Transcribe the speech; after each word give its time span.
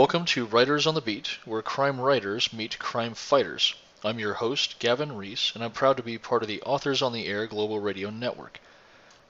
Welcome 0.00 0.24
to 0.24 0.46
Writers 0.46 0.86
on 0.86 0.94
the 0.94 1.02
Beat, 1.02 1.36
where 1.44 1.60
crime 1.60 2.00
writers 2.00 2.54
meet 2.54 2.78
crime 2.78 3.12
fighters. 3.12 3.74
I'm 4.02 4.18
your 4.18 4.32
host, 4.32 4.78
Gavin 4.78 5.14
Reese, 5.14 5.52
and 5.54 5.62
I'm 5.62 5.72
proud 5.72 5.98
to 5.98 6.02
be 6.02 6.16
part 6.16 6.40
of 6.40 6.48
the 6.48 6.62
Authors 6.62 7.02
on 7.02 7.12
the 7.12 7.26
Air 7.26 7.46
Global 7.46 7.80
Radio 7.80 8.08
Network. 8.08 8.60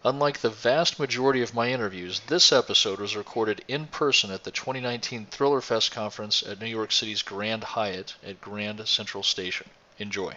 Unlike 0.05 0.39
the 0.39 0.49
vast 0.49 1.01
majority 1.01 1.43
of 1.43 1.57
my 1.57 1.73
interviews, 1.73 2.21
this 2.29 2.53
episode 2.53 3.01
was 3.01 3.17
recorded 3.17 3.65
in 3.67 3.89
person 3.89 4.31
at 4.31 4.45
the 4.45 4.53
2019 4.53 5.27
Thriller 5.27 5.61
Fest 5.61 5.91
conference 5.91 6.45
at 6.45 6.61
New 6.61 6.69
York 6.69 6.93
City's 6.93 7.23
Grand 7.23 7.65
Hyatt 7.65 8.15
at 8.25 8.41
Grand 8.41 8.87
Central 8.87 9.25
Station. 9.25 9.69
Enjoy. 9.99 10.35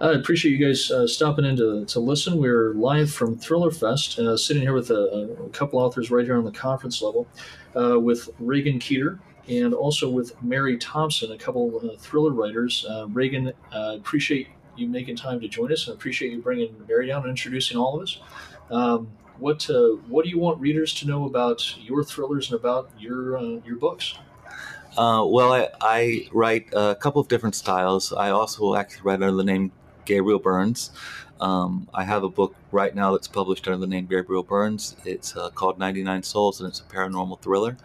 I 0.00 0.12
appreciate 0.12 0.56
you 0.56 0.64
guys 0.64 0.92
uh, 0.92 1.08
stopping 1.08 1.44
in 1.44 1.56
to, 1.56 1.84
to 1.86 1.98
listen. 1.98 2.38
We're 2.38 2.72
live 2.74 3.10
from 3.10 3.36
Thriller 3.36 3.72
Fest, 3.72 4.16
uh, 4.20 4.36
sitting 4.36 4.62
here 4.62 4.74
with 4.74 4.90
a, 4.90 5.34
a, 5.44 5.48
couple 5.48 5.80
authors 5.80 6.12
right 6.12 6.24
here 6.24 6.36
on 6.36 6.44
the 6.44 6.52
conference 6.52 7.02
level, 7.02 7.26
uh, 7.74 7.98
with 7.98 8.30
Reagan 8.38 8.78
Keeter 8.78 9.18
and 9.48 9.74
also 9.74 10.08
with 10.08 10.40
Mary 10.42 10.76
Thompson, 10.76 11.32
a 11.32 11.38
couple 11.38 11.78
uh, 11.78 11.96
thriller 11.96 12.30
writers. 12.30 12.84
Uh, 12.88 13.06
Reagan, 13.08 13.52
uh, 13.72 13.96
appreciate 13.96 14.48
you 14.76 14.88
making 14.88 15.16
time 15.16 15.40
to 15.40 15.48
join 15.48 15.72
us, 15.72 15.86
and 15.86 15.96
appreciate 15.96 16.32
you 16.32 16.42
bringing 16.42 16.74
Mary 16.88 17.06
down 17.06 17.22
and 17.22 17.30
introducing 17.30 17.76
all 17.76 17.96
of 17.96 18.02
us. 18.02 18.20
Um, 18.70 19.08
what 19.38 19.68
what 20.08 20.24
do 20.24 20.30
you 20.30 20.38
want 20.38 20.60
readers 20.60 20.94
to 20.94 21.06
know 21.06 21.26
about 21.26 21.76
your 21.78 22.02
thrillers 22.02 22.50
and 22.50 22.58
about 22.58 22.90
your 22.98 23.38
your 23.66 23.76
books? 23.76 24.18
well, 24.96 25.52
I, 25.52 25.68
I, 25.80 26.28
write 26.32 26.68
a 26.72 26.94
couple 26.94 27.20
of 27.20 27.28
different 27.28 27.54
styles. 27.54 28.12
I 28.12 28.30
also 28.30 28.74
actually 28.74 29.02
write 29.02 29.22
under 29.22 29.32
the 29.32 29.44
name 29.44 29.72
Gabriel 30.06 30.38
Burns. 30.38 30.90
Um, 31.40 31.88
I 31.92 32.04
have 32.04 32.22
a 32.22 32.30
book 32.30 32.54
right 32.72 32.94
now 32.94 33.12
that's 33.12 33.28
published 33.28 33.68
under 33.68 33.78
the 33.78 33.86
name 33.86 34.06
Gabriel 34.06 34.42
Burns. 34.42 34.96
It's 35.04 35.36
uh, 35.36 35.50
called 35.50 35.78
99 35.78 36.22
Souls 36.22 36.60
and 36.60 36.68
it's 36.68 36.80
a 36.80 36.84
paranormal 36.84 37.40
thriller. 37.40 37.76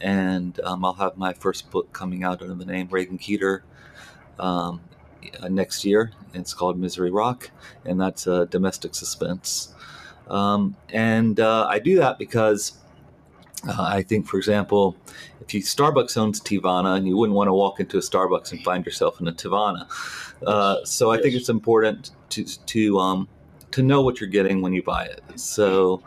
And 0.00 0.58
um, 0.64 0.84
I'll 0.84 0.94
have 0.94 1.16
my 1.16 1.32
first 1.32 1.70
book 1.70 1.92
coming 1.92 2.24
out 2.24 2.42
under 2.42 2.54
the 2.54 2.64
name 2.64 2.88
Reagan 2.90 3.18
Keeter 3.18 3.60
um, 4.38 4.80
uh, 5.40 5.48
next 5.48 5.84
year. 5.84 6.12
It's 6.34 6.52
called 6.54 6.78
Misery 6.78 7.10
Rock, 7.10 7.50
and 7.84 8.00
that's 8.00 8.26
a 8.26 8.46
domestic 8.46 8.94
suspense. 8.94 9.74
Um, 10.28 10.76
and 10.90 11.40
uh, 11.40 11.66
I 11.68 11.78
do 11.78 11.96
that 11.96 12.18
because 12.18 12.72
uh, 13.66 13.82
I 13.82 14.02
think, 14.02 14.26
for 14.26 14.36
example, 14.36 14.96
if 15.40 15.52
you 15.52 15.62
Starbucks 15.62 16.16
owns 16.16 16.40
Teavana, 16.40 16.96
and 16.96 17.06
you 17.08 17.16
wouldn't 17.16 17.36
want 17.36 17.48
to 17.48 17.52
walk 17.52 17.80
into 17.80 17.96
a 17.96 18.00
Starbucks 18.00 18.52
and 18.52 18.62
find 18.62 18.84
yourself 18.84 19.20
in 19.20 19.28
a 19.28 19.32
Teavana. 19.32 19.88
Uh, 20.46 20.84
so 20.84 21.10
I 21.10 21.20
think 21.20 21.34
it's 21.34 21.48
important 21.48 22.10
to 22.30 22.44
to 22.44 22.98
um, 22.98 23.28
to 23.72 23.82
know 23.82 24.02
what 24.02 24.20
you're 24.20 24.30
getting 24.30 24.62
when 24.62 24.72
you 24.72 24.82
buy 24.82 25.04
it. 25.04 25.22
So 25.36 26.02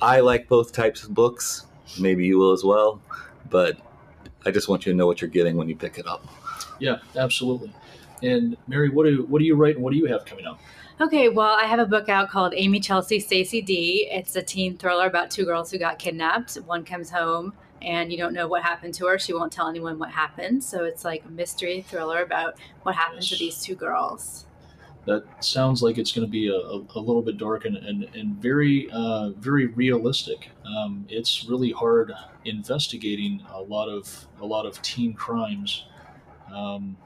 I 0.00 0.20
like 0.20 0.48
both 0.48 0.72
types 0.72 1.04
of 1.04 1.14
books. 1.14 1.66
Maybe 1.98 2.24
you 2.24 2.38
will 2.38 2.52
as 2.52 2.64
well, 2.64 3.02
but 3.50 3.76
I 4.46 4.50
just 4.50 4.68
want 4.68 4.86
you 4.86 4.92
to 4.92 4.96
know 4.96 5.06
what 5.06 5.20
you're 5.20 5.30
getting 5.30 5.56
when 5.56 5.68
you 5.68 5.76
pick 5.76 5.98
it 5.98 6.06
up. 6.06 6.26
Yeah, 6.78 6.98
absolutely. 7.16 7.72
And 8.22 8.56
Mary, 8.68 8.88
what 8.88 9.04
do 9.04 9.24
what 9.24 9.38
do 9.40 9.44
you 9.44 9.54
write 9.54 9.74
and 9.74 9.84
what 9.84 9.92
do 9.92 9.98
you 9.98 10.06
have 10.06 10.24
coming 10.24 10.46
up? 10.46 10.60
Okay, 11.00 11.30
well, 11.30 11.56
I 11.58 11.64
have 11.64 11.78
a 11.78 11.86
book 11.86 12.10
out 12.10 12.28
called 12.28 12.52
Amy 12.54 12.78
Chelsea 12.78 13.20
Stacy 13.20 13.62
Dee. 13.62 14.06
It's 14.10 14.36
a 14.36 14.42
teen 14.42 14.76
thriller 14.76 15.06
about 15.06 15.30
two 15.30 15.46
girls 15.46 15.70
who 15.70 15.78
got 15.78 15.98
kidnapped. 15.98 16.56
One 16.66 16.84
comes 16.84 17.08
home 17.08 17.54
and 17.80 18.12
you 18.12 18.18
don't 18.18 18.34
know 18.34 18.46
what 18.46 18.62
happened 18.62 18.92
to 18.94 19.06
her. 19.06 19.18
She 19.18 19.32
won't 19.32 19.50
tell 19.50 19.66
anyone 19.66 19.98
what 19.98 20.10
happened. 20.10 20.62
So 20.62 20.84
it's 20.84 21.02
like 21.02 21.24
a 21.24 21.30
mystery 21.30 21.80
thriller 21.88 22.22
about 22.22 22.58
what 22.82 22.96
happened 22.96 23.22
to 23.22 23.38
these 23.38 23.62
two 23.62 23.74
girls. 23.74 24.44
That 25.06 25.24
sounds 25.42 25.82
like 25.82 25.96
it's 25.96 26.12
going 26.12 26.26
to 26.26 26.30
be 26.30 26.48
a, 26.48 26.54
a, 26.54 26.84
a 26.94 27.00
little 27.00 27.22
bit 27.22 27.38
dark 27.38 27.64
and, 27.64 27.78
and, 27.78 28.04
and 28.14 28.34
very, 28.34 28.90
uh, 28.92 29.30
very 29.38 29.68
realistic. 29.68 30.50
Um, 30.66 31.06
it's 31.08 31.46
really 31.48 31.72
hard 31.72 32.12
investigating 32.44 33.42
a 33.50 33.62
lot 33.62 33.88
of 33.88 34.26
a 34.42 34.44
lot 34.44 34.66
of 34.66 34.82
teen 34.82 35.14
crimes. 35.14 35.86
Um, 36.54 36.98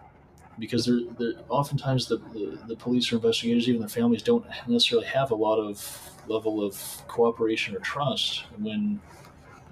because 0.59 0.87
they're, 0.87 1.01
they're 1.19 1.35
oftentimes 1.49 2.07
the, 2.07 2.17
the, 2.17 2.59
the, 2.69 2.77
police 2.77 3.13
or 3.13 3.17
investigators, 3.17 3.69
even 3.69 3.81
the 3.81 3.89
families, 3.89 4.23
don't 4.23 4.47
necessarily 4.67 5.07
have 5.07 5.31
a 5.31 5.35
lot 5.35 5.57
of 5.57 6.11
level 6.27 6.65
of 6.65 6.77
cooperation 7.09 7.77
or 7.77 7.81
trust 7.81 8.45
when 8.59 9.01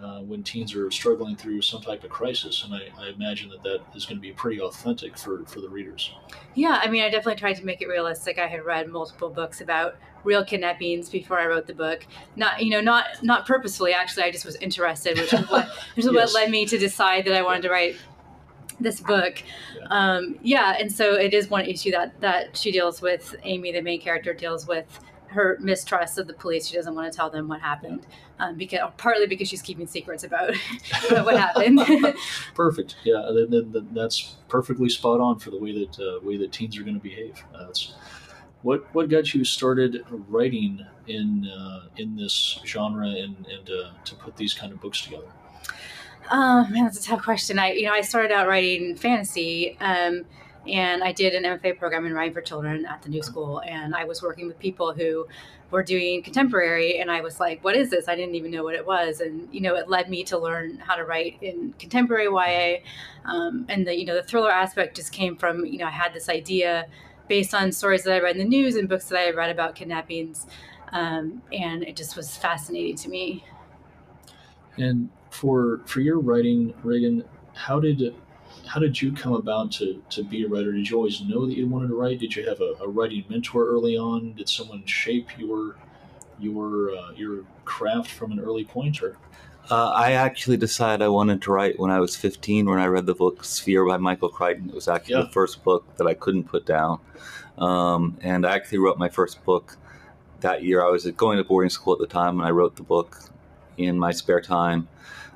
uh, 0.02 0.18
when 0.20 0.42
teens 0.42 0.74
are 0.74 0.90
struggling 0.90 1.36
through 1.36 1.62
some 1.62 1.80
type 1.80 2.02
of 2.02 2.10
crisis. 2.10 2.64
And 2.64 2.74
I, 2.74 2.88
I, 2.98 3.10
imagine 3.10 3.48
that 3.50 3.62
that 3.62 3.82
is 3.94 4.04
going 4.04 4.16
to 4.16 4.20
be 4.20 4.32
pretty 4.32 4.60
authentic 4.60 5.16
for, 5.16 5.44
for 5.44 5.60
the 5.60 5.68
readers. 5.68 6.12
Yeah, 6.54 6.80
I 6.82 6.88
mean, 6.88 7.04
I 7.04 7.08
definitely 7.08 7.38
tried 7.38 7.54
to 7.54 7.64
make 7.64 7.82
it 7.82 7.86
realistic. 7.86 8.36
I 8.36 8.48
had 8.48 8.64
read 8.64 8.88
multiple 8.88 9.30
books 9.30 9.60
about 9.60 9.94
real 10.24 10.44
kidnappings 10.44 11.08
before 11.08 11.38
I 11.38 11.46
wrote 11.46 11.68
the 11.68 11.74
book. 11.74 12.04
Not, 12.34 12.64
you 12.64 12.70
know, 12.70 12.80
not 12.80 13.22
not 13.22 13.46
purposefully. 13.46 13.92
Actually, 13.92 14.24
I 14.24 14.32
just 14.32 14.44
was 14.44 14.56
interested, 14.56 15.18
which 15.18 15.32
is 15.32 15.48
what, 15.48 15.68
which 15.94 16.04
is 16.04 16.12
yes. 16.12 16.14
what 16.14 16.34
led 16.34 16.50
me 16.50 16.66
to 16.66 16.78
decide 16.78 17.24
that 17.26 17.34
I 17.34 17.42
wanted 17.42 17.62
to 17.62 17.70
write 17.70 17.94
this 18.82 19.00
book. 19.00 19.42
Yeah. 19.78 19.86
Um, 19.90 20.38
yeah, 20.42 20.76
and 20.78 20.92
so 20.92 21.14
it 21.14 21.34
is 21.34 21.48
one 21.48 21.64
issue 21.64 21.90
that 21.92 22.20
that 22.20 22.56
she 22.56 22.70
deals 22.70 23.00
with. 23.00 23.34
Amy, 23.44 23.72
the 23.72 23.82
main 23.82 24.00
character, 24.00 24.34
deals 24.34 24.66
with 24.66 25.00
her 25.32 25.58
mistrust 25.60 26.18
of 26.18 26.26
the 26.26 26.34
police. 26.34 26.66
She 26.66 26.76
doesn't 26.76 26.94
want 26.94 27.10
to 27.10 27.16
tell 27.16 27.30
them 27.30 27.48
what 27.48 27.60
happened, 27.60 28.06
um, 28.38 28.56
because 28.56 28.80
partly 28.96 29.26
because 29.26 29.48
she's 29.48 29.62
keeping 29.62 29.86
secrets 29.86 30.24
about 30.24 30.54
what 31.10 31.36
happened. 31.36 31.80
Perfect. 32.54 32.96
Yeah, 33.04 33.30
that's 33.92 34.36
perfectly 34.48 34.88
spot 34.88 35.20
on 35.20 35.38
for 35.38 35.50
the 35.50 35.58
way 35.58 35.72
that 35.84 35.98
uh, 35.98 36.20
way 36.24 36.36
that 36.36 36.52
teens 36.52 36.78
are 36.78 36.82
going 36.82 36.94
to 36.96 37.02
behave. 37.02 37.42
Uh, 37.54 37.66
that's 37.66 37.94
what 38.62 38.94
what 38.94 39.08
got 39.08 39.34
you 39.34 39.44
started 39.44 40.04
writing 40.28 40.84
in 41.06 41.48
uh, 41.48 41.86
in 41.96 42.16
this 42.16 42.60
genre 42.64 43.08
and 43.08 43.46
and 43.46 43.70
uh, 43.70 43.90
to 44.04 44.14
put 44.16 44.36
these 44.36 44.54
kind 44.54 44.72
of 44.72 44.80
books 44.80 45.02
together. 45.02 45.28
Oh 46.30 46.66
man, 46.70 46.84
that's 46.84 46.98
a 46.98 47.02
tough 47.02 47.22
question. 47.22 47.58
I, 47.58 47.72
you 47.72 47.86
know, 47.86 47.92
I 47.92 48.00
started 48.00 48.32
out 48.32 48.48
writing 48.48 48.96
fantasy, 48.96 49.76
um, 49.80 50.24
and 50.66 51.02
I 51.02 51.12
did 51.12 51.34
an 51.34 51.44
MFA 51.44 51.78
program 51.78 52.06
in 52.06 52.14
writing 52.14 52.32
for 52.32 52.40
children 52.40 52.86
at 52.86 53.02
the 53.02 53.08
New 53.08 53.22
School, 53.22 53.60
and 53.60 53.94
I 53.94 54.04
was 54.04 54.22
working 54.22 54.46
with 54.46 54.58
people 54.58 54.92
who 54.92 55.26
were 55.70 55.82
doing 55.82 56.22
contemporary, 56.22 57.00
and 57.00 57.10
I 57.10 57.20
was 57.20 57.40
like, 57.40 57.62
"What 57.64 57.74
is 57.76 57.90
this?" 57.90 58.08
I 58.08 58.14
didn't 58.14 58.36
even 58.36 58.50
know 58.50 58.62
what 58.62 58.74
it 58.74 58.86
was, 58.86 59.20
and 59.20 59.48
you 59.52 59.60
know, 59.60 59.74
it 59.74 59.88
led 59.88 60.08
me 60.08 60.22
to 60.24 60.38
learn 60.38 60.78
how 60.78 60.94
to 60.94 61.04
write 61.04 61.38
in 61.42 61.74
contemporary 61.78 62.26
YA, 62.26 62.78
um, 63.24 63.66
and 63.68 63.86
the 63.86 63.98
you 63.98 64.06
know 64.06 64.14
the 64.14 64.22
thriller 64.22 64.50
aspect 64.50 64.96
just 64.96 65.12
came 65.12 65.36
from 65.36 65.66
you 65.66 65.78
know 65.78 65.86
I 65.86 65.90
had 65.90 66.14
this 66.14 66.28
idea 66.28 66.86
based 67.28 67.54
on 67.54 67.72
stories 67.72 68.04
that 68.04 68.14
I 68.14 68.20
read 68.20 68.36
in 68.36 68.42
the 68.42 68.48
news 68.48 68.76
and 68.76 68.88
books 68.88 69.06
that 69.06 69.18
I 69.18 69.22
had 69.22 69.34
read 69.34 69.50
about 69.50 69.74
kidnappings, 69.74 70.46
um, 70.92 71.42
and 71.52 71.82
it 71.82 71.96
just 71.96 72.16
was 72.16 72.36
fascinating 72.36 72.96
to 72.96 73.08
me. 73.08 73.44
And 74.76 75.10
for 75.32 75.80
for 75.86 76.00
your 76.00 76.20
writing, 76.20 76.74
Reagan, 76.82 77.24
how 77.54 77.80
did 77.80 78.14
how 78.66 78.80
did 78.80 79.00
you 79.00 79.12
come 79.12 79.32
about 79.32 79.72
to, 79.72 80.02
to 80.10 80.22
be 80.22 80.44
a 80.44 80.48
writer? 80.48 80.72
Did 80.72 80.88
you 80.88 80.96
always 80.96 81.20
know 81.22 81.46
that 81.46 81.56
you 81.56 81.66
wanted 81.66 81.88
to 81.88 81.94
write? 81.94 82.20
Did 82.20 82.36
you 82.36 82.48
have 82.48 82.60
a, 82.60 82.74
a 82.80 82.88
writing 82.88 83.24
mentor 83.28 83.66
early 83.66 83.96
on? 83.96 84.34
Did 84.34 84.48
someone 84.48 84.84
shape 84.86 85.38
your 85.38 85.76
your 86.38 86.94
uh, 86.94 87.12
your 87.12 87.44
craft 87.64 88.10
from 88.10 88.32
an 88.32 88.40
early 88.40 88.64
point, 88.64 89.02
or? 89.02 89.16
Uh, 89.70 89.90
I 89.90 90.12
actually 90.12 90.56
decided 90.56 91.04
I 91.04 91.08
wanted 91.08 91.40
to 91.42 91.52
write 91.52 91.78
when 91.78 91.90
I 91.90 92.00
was 92.00 92.16
15 92.16 92.68
when 92.68 92.80
I 92.80 92.86
read 92.86 93.06
the 93.06 93.14
book 93.14 93.44
Sphere 93.44 93.86
by 93.86 93.96
Michael 93.96 94.28
Crichton. 94.28 94.68
It 94.68 94.74
was 94.74 94.88
actually 94.88 95.14
yeah. 95.14 95.22
the 95.22 95.28
first 95.28 95.62
book 95.62 95.96
that 95.96 96.06
I 96.06 96.14
couldn't 96.14 96.44
put 96.44 96.66
down. 96.66 96.98
Um, 97.58 98.18
and 98.22 98.44
I 98.44 98.56
actually 98.56 98.78
wrote 98.78 98.98
my 98.98 99.08
first 99.08 99.44
book 99.44 99.76
that 100.40 100.64
year. 100.64 100.84
I 100.84 100.90
was 100.90 101.06
going 101.12 101.38
to 101.38 101.44
boarding 101.44 101.70
school 101.70 101.92
at 101.92 102.00
the 102.00 102.08
time 102.08 102.40
and 102.40 102.46
I 102.46 102.50
wrote 102.50 102.74
the 102.74 102.82
book 102.82 103.20
in 103.76 103.96
my 103.96 104.10
spare 104.10 104.40
time 104.40 104.88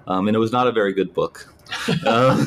um, 0.07 0.29
and 0.29 0.37
it 0.37 0.41
was 0.41 0.53
not 0.53 0.67
a 0.67 0.73
very 0.73 0.93
good 0.93 1.13
book. 1.15 1.53
um, 2.07 2.47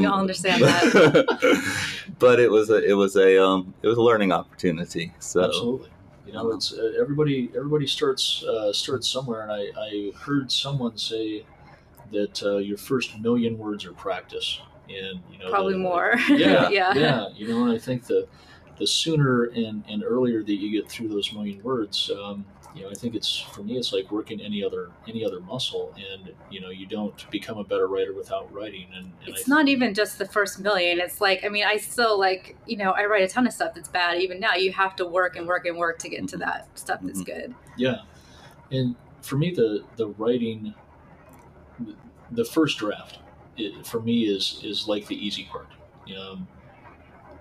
we 0.00 0.06
all 0.06 0.18
understand 0.18 0.62
that. 0.62 1.88
but 2.18 2.40
it 2.40 2.50
was 2.50 2.70
a 2.70 2.84
it 2.84 2.94
was 2.94 3.16
a 3.16 3.42
um, 3.42 3.72
it 3.82 3.86
was 3.86 3.98
a 3.98 4.02
learning 4.02 4.32
opportunity. 4.32 5.12
So 5.20 5.44
absolutely, 5.44 5.90
you 6.26 6.32
know, 6.32 6.50
it's 6.50 6.72
uh, 6.72 6.92
everybody 7.00 7.50
everybody 7.56 7.86
starts 7.86 8.42
uh, 8.42 8.72
starts 8.72 9.08
somewhere, 9.08 9.42
and 9.42 9.52
I, 9.52 9.70
I 9.80 10.12
heard 10.18 10.50
someone 10.50 10.96
say 10.96 11.44
that 12.12 12.42
uh, 12.42 12.56
your 12.56 12.76
first 12.76 13.18
million 13.20 13.56
words 13.58 13.84
are 13.84 13.92
practice, 13.92 14.60
and 14.88 15.20
you 15.30 15.38
know 15.38 15.50
probably 15.50 15.74
the, 15.74 15.78
more. 15.78 16.14
Yeah, 16.28 16.68
yeah, 16.68 16.94
yeah. 16.94 17.28
You 17.34 17.48
know, 17.48 17.64
and 17.64 17.72
I 17.72 17.78
think 17.78 18.06
the 18.06 18.26
the 18.78 18.86
sooner 18.86 19.44
and, 19.44 19.84
and 19.88 20.02
earlier 20.02 20.42
that 20.42 20.54
you 20.54 20.70
get 20.70 20.90
through 20.90 21.08
those 21.08 21.32
million 21.32 21.62
words, 21.62 22.10
um, 22.10 22.44
you 22.74 22.82
know, 22.82 22.90
I 22.90 22.94
think 22.94 23.14
it's 23.14 23.38
for 23.38 23.62
me, 23.62 23.76
it's 23.76 23.92
like 23.92 24.10
working 24.10 24.40
any 24.40 24.62
other 24.62 24.90
any 25.08 25.24
other 25.24 25.40
muscle, 25.40 25.92
and 25.96 26.32
you 26.50 26.60
know, 26.60 26.70
you 26.70 26.86
don't 26.86 27.28
become 27.30 27.58
a 27.58 27.64
better 27.64 27.88
writer 27.88 28.14
without 28.14 28.52
writing. 28.52 28.86
And, 28.94 29.12
and 29.24 29.34
it's 29.34 29.48
not 29.48 29.68
even 29.68 29.92
just 29.92 30.18
the 30.18 30.26
first 30.26 30.60
million. 30.60 31.00
It's 31.00 31.20
like, 31.20 31.44
I 31.44 31.48
mean, 31.48 31.64
I 31.64 31.76
still 31.78 32.18
like, 32.18 32.56
you 32.66 32.76
know, 32.76 32.92
I 32.92 33.06
write 33.06 33.22
a 33.22 33.28
ton 33.28 33.46
of 33.46 33.52
stuff 33.52 33.74
that's 33.74 33.88
bad. 33.88 34.20
Even 34.20 34.38
now, 34.38 34.54
you 34.54 34.72
have 34.72 34.94
to 34.96 35.06
work 35.06 35.36
and 35.36 35.46
work 35.46 35.66
and 35.66 35.76
work 35.76 35.98
to 36.00 36.08
get 36.08 36.28
to 36.28 36.36
mm-hmm. 36.36 36.48
that 36.48 36.68
stuff 36.78 37.00
that's 37.02 37.22
mm-hmm. 37.22 37.40
good. 37.40 37.54
Yeah, 37.76 38.02
and 38.70 38.94
for 39.22 39.36
me, 39.36 39.50
the 39.50 39.84
the 39.96 40.08
writing, 40.08 40.74
the 42.30 42.44
first 42.44 42.78
draft, 42.78 43.18
it, 43.56 43.84
for 43.84 44.00
me 44.00 44.24
is 44.24 44.60
is 44.62 44.86
like 44.86 45.06
the 45.08 45.16
easy 45.16 45.48
part. 45.50 45.68
Um, 46.16 46.46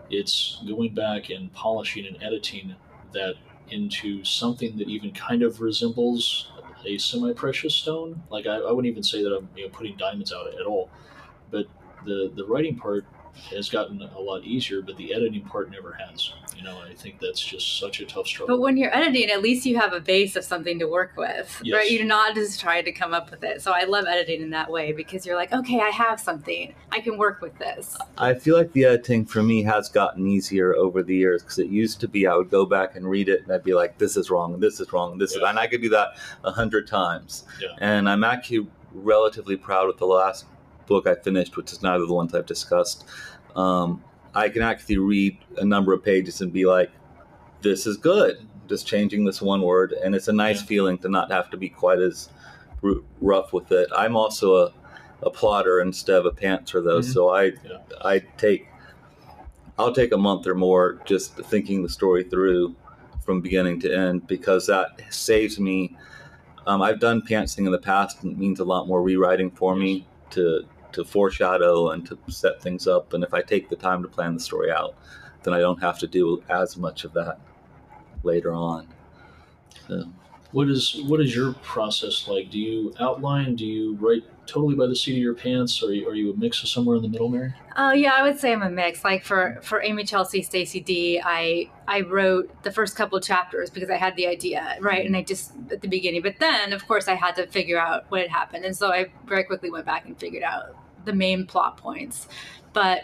it's 0.09 0.61
going 0.67 0.93
back 0.95 1.29
and 1.29 1.53
polishing 1.53 2.07
and 2.07 2.21
editing 2.23 2.75
that 3.13 3.35
into 3.71 4.23
something 4.23 4.77
that 4.77 4.87
even 4.87 5.11
kind 5.11 5.43
of 5.43 5.61
resembles 5.61 6.51
a 6.85 6.97
semi-precious 6.97 7.73
stone. 7.73 8.21
Like 8.29 8.47
I, 8.47 8.55
I 8.55 8.71
wouldn't 8.71 8.91
even 8.91 9.03
say 9.03 9.23
that 9.23 9.35
I'm 9.35 9.49
you 9.55 9.65
know, 9.65 9.69
putting 9.69 9.97
diamonds 9.97 10.31
out 10.31 10.47
at 10.47 10.65
all, 10.65 10.89
but 11.51 11.65
the 12.05 12.31
the 12.35 12.45
writing 12.45 12.77
part 12.77 13.05
has 13.51 13.69
gotten 13.69 14.01
a 14.01 14.19
lot 14.19 14.43
easier, 14.43 14.81
but 14.81 14.97
the 14.97 15.13
editing 15.13 15.43
part 15.45 15.71
never 15.71 15.93
has. 15.93 16.33
You 16.59 16.65
know, 16.65 16.81
I 16.81 16.93
think 16.93 17.21
that's 17.21 17.39
just 17.39 17.79
such 17.79 18.01
a 18.01 18.05
tough 18.05 18.27
struggle. 18.27 18.57
But 18.57 18.61
when 18.61 18.75
you're 18.75 18.93
editing, 18.93 19.29
at 19.29 19.41
least 19.41 19.65
you 19.65 19.77
have 19.79 19.93
a 19.93 20.01
base 20.01 20.35
of 20.35 20.43
something 20.43 20.77
to 20.79 20.87
work 20.89 21.13
with, 21.15 21.57
Yes. 21.63 21.73
right? 21.73 21.89
You're 21.89 22.03
not 22.05 22.35
just 22.35 22.59
trying 22.59 22.83
to 22.83 22.91
come 22.91 23.13
up 23.13 23.31
with 23.31 23.45
it. 23.45 23.61
So 23.61 23.71
I 23.71 23.85
love 23.85 24.03
editing 24.09 24.41
in 24.41 24.49
that 24.49 24.69
way 24.69 24.91
because 24.91 25.25
you're 25.25 25.37
like, 25.37 25.53
okay, 25.53 25.79
I 25.79 25.87
have 25.87 26.19
something. 26.19 26.73
I 26.91 26.99
can 26.99 27.17
work 27.17 27.39
with 27.39 27.57
this. 27.59 27.97
I 28.17 28.33
feel 28.33 28.57
like 28.57 28.73
the 28.73 28.83
editing 28.83 29.25
for 29.25 29.41
me 29.41 29.63
has 29.63 29.87
gotten 29.87 30.27
easier 30.27 30.75
over 30.75 31.01
the 31.01 31.15
years 31.15 31.43
because 31.43 31.59
it 31.59 31.67
used 31.69 32.01
to 32.01 32.09
be 32.09 32.27
I 32.27 32.35
would 32.35 32.49
go 32.49 32.65
back 32.65 32.97
and 32.97 33.09
read 33.09 33.29
it 33.29 33.43
and 33.43 33.53
I'd 33.53 33.63
be 33.63 33.73
like, 33.73 33.97
this 33.97 34.17
is 34.17 34.29
wrong, 34.29 34.59
this 34.59 34.81
is 34.81 34.91
wrong, 34.91 35.13
and 35.13 35.21
this 35.21 35.31
is, 35.31 35.37
Yeah. 35.41 35.51
and 35.51 35.59
I 35.59 35.67
could 35.67 35.81
do 35.81 35.87
that 35.91 36.17
a 36.43 36.51
hundred 36.51 36.87
times. 36.87 37.45
Yeah. 37.61 37.69
And 37.79 38.09
I'm 38.09 38.25
actually 38.25 38.67
relatively 38.93 39.55
proud 39.55 39.87
with 39.87 39.97
the 39.97 40.07
last 40.07 40.43
book 40.87 41.07
I 41.07 41.15
finished, 41.15 41.55
which 41.55 41.71
is 41.71 41.81
neither 41.81 42.01
of 42.01 42.09
the 42.09 42.13
ones 42.15 42.35
I've 42.35 42.45
discussed. 42.45 43.05
Um, 43.55 44.03
I 44.39 44.49
can 44.49 44.61
actually 44.61 44.97
read 44.97 45.37
a 45.57 45.65
number 45.65 45.91
of 45.93 46.03
pages 46.03 46.39
and 46.41 46.51
be 46.53 46.65
like, 46.65 46.91
this 47.61 47.85
is 47.85 47.97
good, 47.97 48.37
just 48.69 48.87
changing 48.87 49.25
this 49.25 49.41
one 49.41 49.61
word, 49.61 49.91
and 49.91 50.15
it's 50.15 50.29
a 50.29 50.33
nice 50.33 50.61
Yeah. 50.61 50.67
feeling 50.67 50.97
to 50.99 51.09
not 51.09 51.29
have 51.31 51.49
to 51.51 51.57
be 51.57 51.67
quite 51.67 51.99
as 51.99 52.29
r- 52.83 53.01
rough 53.19 53.51
with 53.51 53.71
it. 53.73 53.89
I'm 53.93 54.15
also 54.15 54.55
a, 54.55 54.71
a 55.23 55.29
plotter 55.29 55.81
instead 55.81 56.17
of 56.19 56.25
a 56.25 56.31
pantser, 56.31 56.81
though, 56.83 56.99
Mhm. 57.01 57.13
so 57.13 57.29
I 57.29 57.43
Yeah. 57.45 57.79
I 58.03 58.19
take 58.37 58.67
I'll 59.77 59.93
take 59.93 60.11
a 60.13 60.17
month 60.17 60.45
or 60.45 60.55
more 60.55 60.99
just 61.05 61.35
thinking 61.37 61.83
the 61.83 61.89
story 61.89 62.23
through 62.23 62.75
from 63.25 63.39
beginning 63.39 63.79
to 63.81 63.93
end 63.93 64.27
because 64.27 64.67
that 64.67 64.99
saves 65.09 65.57
me. 65.57 65.95
Um, 66.67 66.81
I've 66.81 66.99
done 66.99 67.21
pantsing 67.21 67.65
in 67.65 67.71
the 67.71 67.77
past, 67.79 68.21
and 68.23 68.33
it 68.33 68.37
means 68.37 68.59
a 68.59 68.65
lot 68.65 68.87
more 68.87 69.01
rewriting 69.01 69.51
for 69.51 69.75
me 69.77 70.05
to 70.31 70.65
to 70.93 71.03
foreshadow 71.03 71.89
and 71.89 72.05
to 72.07 72.17
set 72.27 72.61
things 72.61 72.87
up. 72.87 73.13
And 73.13 73.23
if 73.23 73.33
I 73.33 73.41
take 73.41 73.69
the 73.69 73.75
time 73.75 74.01
to 74.01 74.07
plan 74.07 74.33
the 74.33 74.39
story 74.39 74.71
out, 74.71 74.95
then 75.43 75.53
I 75.53 75.59
don't 75.59 75.81
have 75.81 75.99
to 75.99 76.07
do 76.07 76.43
as 76.49 76.77
much 76.77 77.03
of 77.03 77.13
that 77.13 77.39
later 78.23 78.53
on. 78.53 78.87
So, 79.87 80.03
What 80.51 80.67
is 80.67 81.01
what 81.05 81.21
is 81.21 81.35
your 81.35 81.53
process 81.53 82.27
like? 82.27 82.49
Do 82.49 82.59
you 82.59 82.93
outline? 82.99 83.55
Do 83.55 83.65
you 83.65 83.95
write 83.95 84.23
totally 84.49 84.75
by 84.75 84.87
the 84.87 84.95
seat 84.95 85.13
of 85.13 85.17
your 85.19 85.33
pants, 85.33 85.81
or 85.81 85.87
are 85.87 85.93
you, 85.93 86.09
are 86.09 86.15
you 86.15 86.33
a 86.33 86.35
mix 86.35 86.61
of 86.63 86.69
somewhere 86.69 86.95
in 86.95 87.01
the 87.01 87.07
middle, 87.07 87.29
Mary? 87.29 87.53
Oh 87.77 87.91
yeah, 87.91 88.13
I 88.13 88.23
would 88.23 88.39
say 88.39 88.51
I'm 88.51 88.61
a 88.61 88.69
mix. 88.69 89.03
Like 89.03 89.23
for 89.23 89.59
for 89.61 89.81
Amy 89.81 90.03
Chelsea, 90.03 90.41
Stacy 90.41 90.79
Dee, 90.79 91.21
I 91.23 91.69
I 91.87 92.01
wrote 92.01 92.63
the 92.63 92.71
first 92.71 92.95
couple 92.95 93.19
chapters 93.21 93.69
because 93.69 93.89
I 93.89 93.95
had 93.95 94.15
the 94.15 94.27
idea, 94.27 94.77
right? 94.81 95.05
And 95.05 95.15
I 95.15 95.23
just 95.23 95.53
at 95.71 95.81
the 95.81 95.87
beginning, 95.87 96.21
but 96.21 96.35
then 96.39 96.73
of 96.73 96.87
course 96.87 97.07
I 97.07 97.15
had 97.15 97.35
to 97.35 97.47
figure 97.47 97.79
out 97.79 98.05
what 98.09 98.21
had 98.21 98.29
happened, 98.29 98.65
and 98.65 98.75
so 98.75 98.91
I 98.91 99.11
very 99.25 99.43
quickly 99.43 99.69
went 99.69 99.85
back 99.85 100.05
and 100.05 100.19
figured 100.19 100.43
out 100.43 100.75
the 101.05 101.13
main 101.13 101.45
plot 101.45 101.77
points. 101.77 102.27
But 102.73 103.03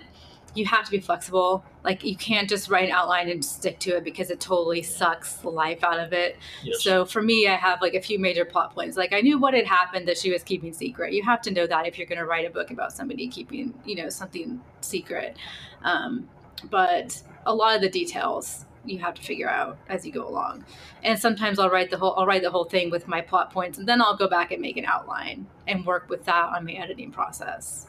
you 0.55 0.65
have 0.65 0.85
to 0.85 0.91
be 0.91 0.99
flexible. 0.99 1.63
Like 1.83 2.03
you 2.03 2.15
can't 2.15 2.49
just 2.49 2.69
write 2.69 2.85
an 2.85 2.91
outline 2.91 3.29
and 3.29 3.43
stick 3.43 3.77
to 3.79 3.97
it 3.97 4.03
because 4.03 4.31
it 4.31 4.39
totally 4.39 4.81
sucks 4.81 5.33
the 5.35 5.49
life 5.49 5.83
out 5.83 5.99
of 5.99 6.13
it. 6.13 6.37
Yes. 6.63 6.81
So 6.81 7.05
for 7.05 7.21
me, 7.21 7.47
I 7.47 7.55
have 7.55 7.81
like 7.81 7.93
a 7.93 8.01
few 8.01 8.17
major 8.17 8.45
plot 8.45 8.73
points. 8.73 8.97
Like 8.97 9.13
I 9.13 9.21
knew 9.21 9.37
what 9.37 9.53
had 9.53 9.65
happened 9.65 10.07
that 10.07 10.17
she 10.17 10.31
was 10.31 10.43
keeping 10.43 10.73
secret. 10.73 11.13
You 11.13 11.23
have 11.23 11.41
to 11.43 11.51
know 11.51 11.67
that 11.67 11.85
if 11.85 11.97
you're 11.97 12.07
going 12.07 12.19
to 12.19 12.25
write 12.25 12.47
a 12.47 12.49
book 12.49 12.71
about 12.71 12.93
somebody 12.93 13.27
keeping, 13.27 13.73
you 13.85 13.95
know, 13.95 14.09
something 14.09 14.61
secret. 14.81 15.37
Um, 15.83 16.29
but 16.69 17.21
a 17.45 17.53
lot 17.53 17.75
of 17.75 17.81
the 17.81 17.89
details 17.89 18.65
you 18.85 18.99
have 18.99 19.15
to 19.15 19.21
figure 19.21 19.49
out 19.49 19.77
as 19.89 20.05
you 20.05 20.11
go 20.11 20.27
along. 20.27 20.63
And 21.03 21.19
sometimes 21.19 21.59
I'll 21.59 21.69
write 21.69 21.91
the 21.91 21.97
whole 21.97 22.13
I'll 22.17 22.25
write 22.25 22.43
the 22.43 22.51
whole 22.51 22.65
thing 22.65 22.89
with 22.89 23.07
my 23.07 23.21
plot 23.21 23.51
points, 23.51 23.77
and 23.77 23.87
then 23.87 24.01
I'll 24.01 24.15
go 24.15 24.27
back 24.27 24.51
and 24.51 24.61
make 24.61 24.77
an 24.77 24.85
outline 24.85 25.47
and 25.67 25.85
work 25.85 26.09
with 26.09 26.25
that 26.25 26.49
on 26.55 26.65
my 26.65 26.73
editing 26.73 27.11
process. 27.11 27.87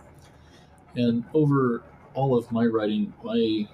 And 0.95 1.25
over 1.35 1.83
all 2.17 2.37
of 2.37 2.51
my 2.51 2.65
writing, 2.65 3.13
my 3.23 3.69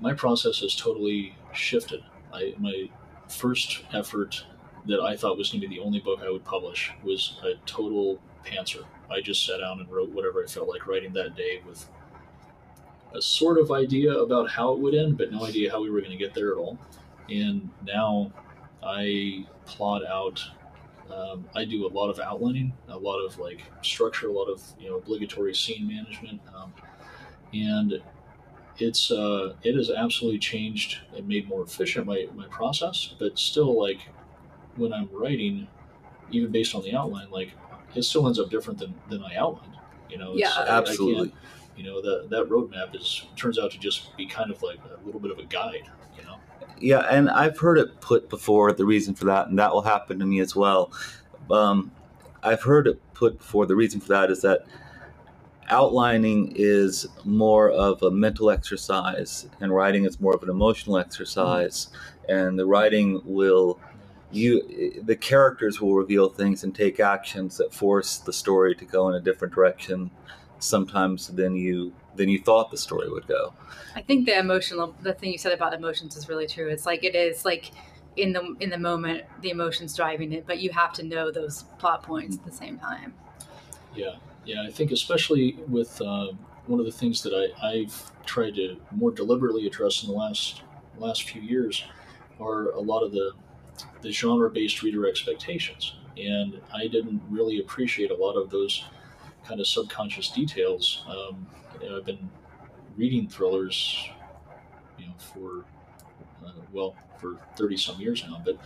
my 0.00 0.14
process 0.14 0.60
has 0.60 0.74
totally 0.74 1.34
shifted. 1.52 2.02
I, 2.32 2.54
my 2.58 2.88
first 3.28 3.82
effort 3.92 4.44
that 4.86 5.00
I 5.00 5.16
thought 5.16 5.36
was 5.36 5.50
going 5.50 5.60
to 5.60 5.68
be 5.68 5.76
the 5.76 5.82
only 5.82 5.98
book 5.98 6.20
I 6.22 6.30
would 6.30 6.44
publish 6.44 6.92
was 7.02 7.38
a 7.42 7.54
total 7.66 8.18
pantser. 8.44 8.84
I 9.10 9.20
just 9.20 9.44
sat 9.44 9.58
down 9.58 9.80
and 9.80 9.90
wrote 9.90 10.10
whatever 10.10 10.42
I 10.42 10.46
felt 10.46 10.68
like 10.68 10.86
writing 10.86 11.12
that 11.14 11.34
day 11.34 11.60
with 11.66 11.86
a 13.14 13.20
sort 13.20 13.58
of 13.58 13.72
idea 13.72 14.12
about 14.12 14.50
how 14.50 14.72
it 14.72 14.78
would 14.78 14.94
end, 14.94 15.18
but 15.18 15.32
no 15.32 15.44
idea 15.44 15.70
how 15.70 15.82
we 15.82 15.90
were 15.90 16.00
going 16.00 16.12
to 16.12 16.16
get 16.16 16.34
there 16.34 16.52
at 16.52 16.58
all. 16.58 16.78
And 17.28 17.68
now 17.84 18.32
I 18.82 19.46
plot 19.66 20.06
out. 20.06 20.42
Um, 21.12 21.46
I 21.56 21.64
do 21.64 21.86
a 21.86 21.88
lot 21.88 22.10
of 22.10 22.20
outlining, 22.20 22.72
a 22.88 22.98
lot 22.98 23.18
of 23.18 23.38
like 23.38 23.62
structure, 23.82 24.28
a 24.28 24.32
lot 24.32 24.46
of 24.46 24.62
you 24.78 24.90
know 24.90 24.96
obligatory 24.96 25.54
scene 25.54 25.88
management, 25.88 26.40
um, 26.54 26.72
and 27.52 28.02
it's 28.78 29.10
uh, 29.10 29.54
it 29.62 29.74
has 29.74 29.90
absolutely 29.90 30.38
changed 30.38 30.98
and 31.16 31.26
made 31.26 31.48
more 31.48 31.62
efficient 31.62 32.06
my, 32.06 32.28
my 32.34 32.46
process. 32.48 33.14
But 33.18 33.38
still, 33.38 33.78
like 33.80 33.98
when 34.76 34.92
I'm 34.92 35.08
writing, 35.12 35.66
even 36.30 36.52
based 36.52 36.74
on 36.74 36.82
the 36.82 36.94
outline, 36.94 37.30
like 37.30 37.52
it 37.94 38.02
still 38.02 38.26
ends 38.26 38.38
up 38.38 38.50
different 38.50 38.78
than, 38.78 38.94
than 39.08 39.22
I 39.24 39.34
outlined. 39.36 39.72
You 40.10 40.18
know, 40.18 40.34
Yeah. 40.34 40.48
I- 40.50 40.50
I 40.50 40.56
can't- 40.66 40.68
absolutely. 40.88 41.32
you 41.76 41.84
know 41.84 42.00
that 42.02 42.30
that 42.30 42.48
roadmap 42.48 42.94
is 42.94 43.24
turns 43.36 43.58
out 43.58 43.70
to 43.72 43.78
just 43.78 44.16
be 44.16 44.26
kind 44.26 44.50
of 44.50 44.62
like 44.62 44.78
a 44.84 45.04
little 45.04 45.20
bit 45.20 45.30
of 45.30 45.38
a 45.38 45.44
guide. 45.44 45.88
You 46.18 46.24
know. 46.24 46.36
Yeah, 46.80 47.00
and 47.10 47.28
I've 47.30 47.58
heard 47.58 47.78
it 47.78 48.00
put 48.00 48.28
before 48.28 48.72
the 48.72 48.84
reason 48.84 49.14
for 49.14 49.24
that, 49.26 49.48
and 49.48 49.58
that 49.58 49.72
will 49.72 49.82
happen 49.82 50.18
to 50.20 50.26
me 50.26 50.38
as 50.40 50.54
well. 50.54 50.92
Um, 51.50 51.90
I've 52.42 52.62
heard 52.62 52.86
it 52.86 53.00
put 53.14 53.38
before 53.38 53.66
the 53.66 53.74
reason 53.74 54.00
for 54.00 54.08
that 54.08 54.30
is 54.30 54.42
that 54.42 54.66
outlining 55.70 56.52
is 56.56 57.06
more 57.24 57.70
of 57.70 58.02
a 58.02 58.10
mental 58.10 58.50
exercise, 58.50 59.46
and 59.60 59.74
writing 59.74 60.04
is 60.04 60.20
more 60.20 60.34
of 60.34 60.42
an 60.42 60.50
emotional 60.50 60.98
exercise. 60.98 61.88
And 62.28 62.58
the 62.58 62.66
writing 62.66 63.20
will 63.24 63.78
you 64.30 65.02
the 65.02 65.16
characters 65.16 65.80
will 65.80 65.94
reveal 65.94 66.28
things 66.28 66.64
and 66.64 66.74
take 66.74 67.00
actions 67.00 67.56
that 67.56 67.72
force 67.72 68.18
the 68.18 68.32
story 68.32 68.74
to 68.74 68.84
go 68.84 69.08
in 69.08 69.14
a 69.14 69.20
different 69.20 69.54
direction 69.54 70.10
sometimes 70.58 71.28
than 71.28 71.56
you 71.56 71.94
than 72.16 72.28
you 72.28 72.38
thought 72.38 72.70
the 72.70 72.76
story 72.76 73.08
would 73.08 73.26
go. 73.26 73.54
I 73.94 74.02
think 74.02 74.26
the 74.26 74.38
emotional 74.38 74.94
the 75.02 75.14
thing 75.14 75.32
you 75.32 75.38
said 75.38 75.52
about 75.52 75.72
emotions 75.72 76.16
is 76.16 76.28
really 76.28 76.46
true. 76.46 76.68
It's 76.68 76.84
like 76.84 77.04
it 77.04 77.14
is 77.14 77.44
like 77.44 77.70
in 78.16 78.32
the 78.32 78.54
in 78.60 78.70
the 78.70 78.78
moment 78.78 79.24
the 79.40 79.50
emotions 79.50 79.96
driving 79.96 80.32
it, 80.32 80.46
but 80.46 80.58
you 80.58 80.70
have 80.70 80.92
to 80.94 81.02
know 81.02 81.30
those 81.30 81.62
plot 81.78 82.02
points 82.02 82.36
at 82.36 82.44
the 82.44 82.52
same 82.52 82.78
time. 82.78 83.14
Yeah, 83.94 84.16
yeah. 84.44 84.62
I 84.66 84.70
think 84.70 84.90
especially 84.92 85.58
with 85.68 86.00
uh, 86.00 86.28
one 86.66 86.80
of 86.80 86.86
the 86.86 86.92
things 86.92 87.22
that 87.22 87.32
I, 87.32 87.66
I've 87.66 88.12
tried 88.26 88.54
to 88.56 88.76
more 88.90 89.10
deliberately 89.10 89.66
address 89.66 90.02
in 90.02 90.10
the 90.10 90.14
last 90.14 90.62
last 90.98 91.22
few 91.28 91.40
years 91.40 91.84
are 92.40 92.70
a 92.70 92.80
lot 92.80 93.02
of 93.02 93.12
the 93.12 93.32
the 94.02 94.10
genre-based 94.10 94.82
reader 94.82 95.08
expectations, 95.08 95.96
and 96.16 96.60
I 96.74 96.88
didn't 96.88 97.22
really 97.28 97.60
appreciate 97.60 98.10
a 98.10 98.14
lot 98.16 98.34
of 98.34 98.50
those 98.50 98.84
kind 99.44 99.60
of 99.60 99.66
subconscious 99.66 100.30
details. 100.30 101.04
Um, 101.08 101.46
you 101.80 101.88
know, 101.88 101.98
I've 101.98 102.04
been 102.04 102.28
reading 102.96 103.28
thrillers, 103.28 104.08
you 104.98 105.06
know, 105.06 105.14
for 105.18 105.64
uh, 106.44 106.52
well 106.72 106.96
for 107.20 107.36
thirty 107.56 107.76
some 107.76 108.00
years 108.00 108.24
now, 108.28 108.42
but 108.44 108.58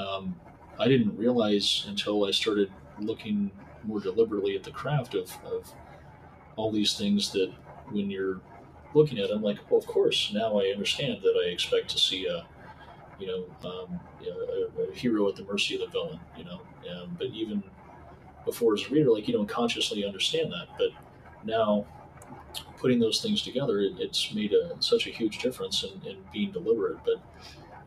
um, 0.00 0.38
I 0.78 0.88
didn't 0.88 1.16
realize 1.16 1.84
until 1.88 2.24
I 2.24 2.30
started 2.30 2.72
looking 2.98 3.50
more 3.84 4.00
deliberately 4.00 4.56
at 4.56 4.62
the 4.62 4.70
craft 4.70 5.14
of, 5.14 5.32
of 5.44 5.72
all 6.56 6.70
these 6.70 6.96
things 6.96 7.32
that 7.32 7.52
when 7.90 8.10
you're 8.10 8.40
looking 8.94 9.18
at 9.18 9.28
them, 9.28 9.42
like, 9.42 9.58
well, 9.70 9.80
of 9.80 9.86
course, 9.86 10.32
now 10.34 10.58
I 10.58 10.66
understand 10.66 11.22
that 11.22 11.34
I 11.44 11.50
expect 11.50 11.88
to 11.90 11.98
see 11.98 12.26
a, 12.26 12.46
you 13.18 13.26
know, 13.26 13.68
um, 13.68 14.00
a, 14.26 14.82
a 14.82 14.94
hero 14.94 15.28
at 15.28 15.36
the 15.36 15.44
mercy 15.44 15.74
of 15.74 15.80
the 15.80 15.86
villain, 15.86 16.20
you 16.36 16.44
know. 16.44 16.60
Um, 16.90 17.16
but 17.18 17.28
even 17.28 17.62
before 18.44 18.74
as 18.74 18.84
a 18.86 18.88
reader, 18.88 19.10
like 19.10 19.28
you 19.28 19.34
don't 19.34 19.48
consciously 19.48 20.04
understand 20.04 20.52
that. 20.52 20.68
But 20.78 20.88
now, 21.44 21.86
putting 22.78 22.98
those 22.98 23.20
things 23.20 23.42
together, 23.42 23.80
it, 23.80 23.92
it's 23.98 24.32
made 24.34 24.52
a, 24.52 24.74
such 24.80 25.06
a 25.06 25.10
huge 25.10 25.38
difference 25.38 25.84
in, 25.84 26.08
in 26.08 26.18
being 26.32 26.50
deliberate. 26.50 26.98
But 27.04 27.22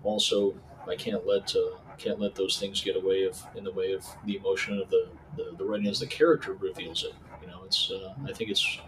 also, 0.03 0.55
I 0.88 0.95
can't 0.95 1.25
let 1.25 1.55
uh, 1.55 1.77
can't 1.97 2.19
let 2.19 2.35
those 2.35 2.57
things 2.59 2.81
get 2.81 2.95
away 2.95 3.23
of 3.23 3.41
in 3.55 3.63
the 3.63 3.71
way 3.71 3.93
of 3.93 4.05
the 4.25 4.35
emotion 4.38 4.79
of 4.79 4.89
the, 4.89 5.09
the, 5.38 5.55
the 5.57 5.63
writing 5.65 5.88
as 5.88 6.00
the 6.00 6.07
character 6.07 6.53
reveals 6.53 7.03
it. 7.03 7.13
You 7.41 7.47
know, 7.47 7.62
it's 7.65 7.91
uh, 7.91 8.13
I 8.27 8.33
think 8.33 8.50
it's 8.50 8.79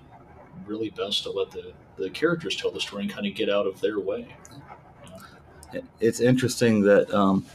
really 0.65 0.89
best 0.89 1.23
to 1.23 1.31
let 1.31 1.51
the, 1.51 1.73
the 1.97 2.09
characters 2.09 2.55
tell 2.55 2.71
the 2.71 2.79
story 2.79 3.03
and 3.03 3.11
kind 3.11 3.27
of 3.27 3.35
get 3.35 3.49
out 3.49 3.67
of 3.67 3.79
their 3.81 3.99
way. 3.99 4.35
it's 5.99 6.19
interesting 6.19 6.81
that 6.83 7.13
um, 7.13 7.45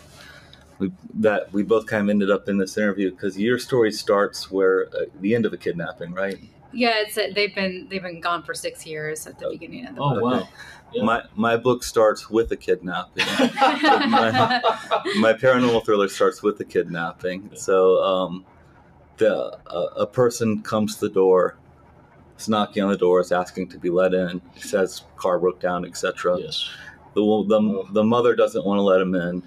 we 0.79 0.93
that 1.15 1.53
we 1.53 1.63
both 1.63 1.87
kind 1.87 2.03
of 2.03 2.11
ended 2.11 2.31
up 2.31 2.49
in 2.49 2.59
this 2.59 2.77
interview 2.77 3.11
because 3.11 3.39
your 3.39 3.59
story 3.59 3.93
starts 3.93 4.51
where 4.51 4.87
uh, 4.89 5.05
the 5.21 5.35
end 5.35 5.47
of 5.47 5.53
a 5.53 5.57
kidnapping, 5.57 6.13
right? 6.13 6.39
Yeah, 6.73 6.95
it's 6.99 7.17
they've 7.35 7.55
been 7.55 7.89
they've 7.91 8.03
been 8.03 8.21
gone 8.21 8.43
for 8.43 8.55
six 8.55 8.87
years 8.87 9.27
at 9.27 9.39
the 9.39 9.49
beginning 9.51 9.87
of 9.87 9.97
the 9.97 10.03
Oh 10.03 10.15
book. 10.15 10.23
wow. 10.23 10.49
Yeah. 10.93 11.05
My 11.05 11.23
my 11.37 11.57
book 11.57 11.85
starts 11.85 12.29
with 12.29 12.51
a 12.53 12.57
kidnapping. 12.57 13.25
my, 14.11 14.61
my 15.21 15.33
paranormal 15.33 15.85
thriller 15.85 16.09
starts 16.09 16.43
with 16.43 16.59
a 16.61 16.65
kidnapping. 16.65 17.51
So 17.55 18.03
um, 18.03 18.45
the 19.19 19.59
a, 19.67 19.79
a 20.03 20.07
person 20.07 20.63
comes 20.63 20.97
to 20.97 21.09
the 21.09 21.15
door, 21.15 21.57
is 22.39 22.49
knocking 22.49 22.83
on 22.83 22.91
the 22.91 22.99
door, 22.99 23.21
is 23.21 23.31
asking 23.33 23.69
to 23.69 23.79
be 23.79 23.91
let 23.91 24.15
in. 24.15 24.41
Says 24.57 25.03
car 25.17 25.39
broke 25.39 25.61
down, 25.61 25.85
etc. 25.85 26.39
Yes. 26.39 26.69
The, 27.15 27.21
the 27.21 27.85
the 27.93 28.05
mother 28.05 28.35
doesn't 28.35 28.65
want 28.65 28.79
to 28.79 28.83
let 28.83 29.01
him 29.01 29.15
in. 29.15 29.43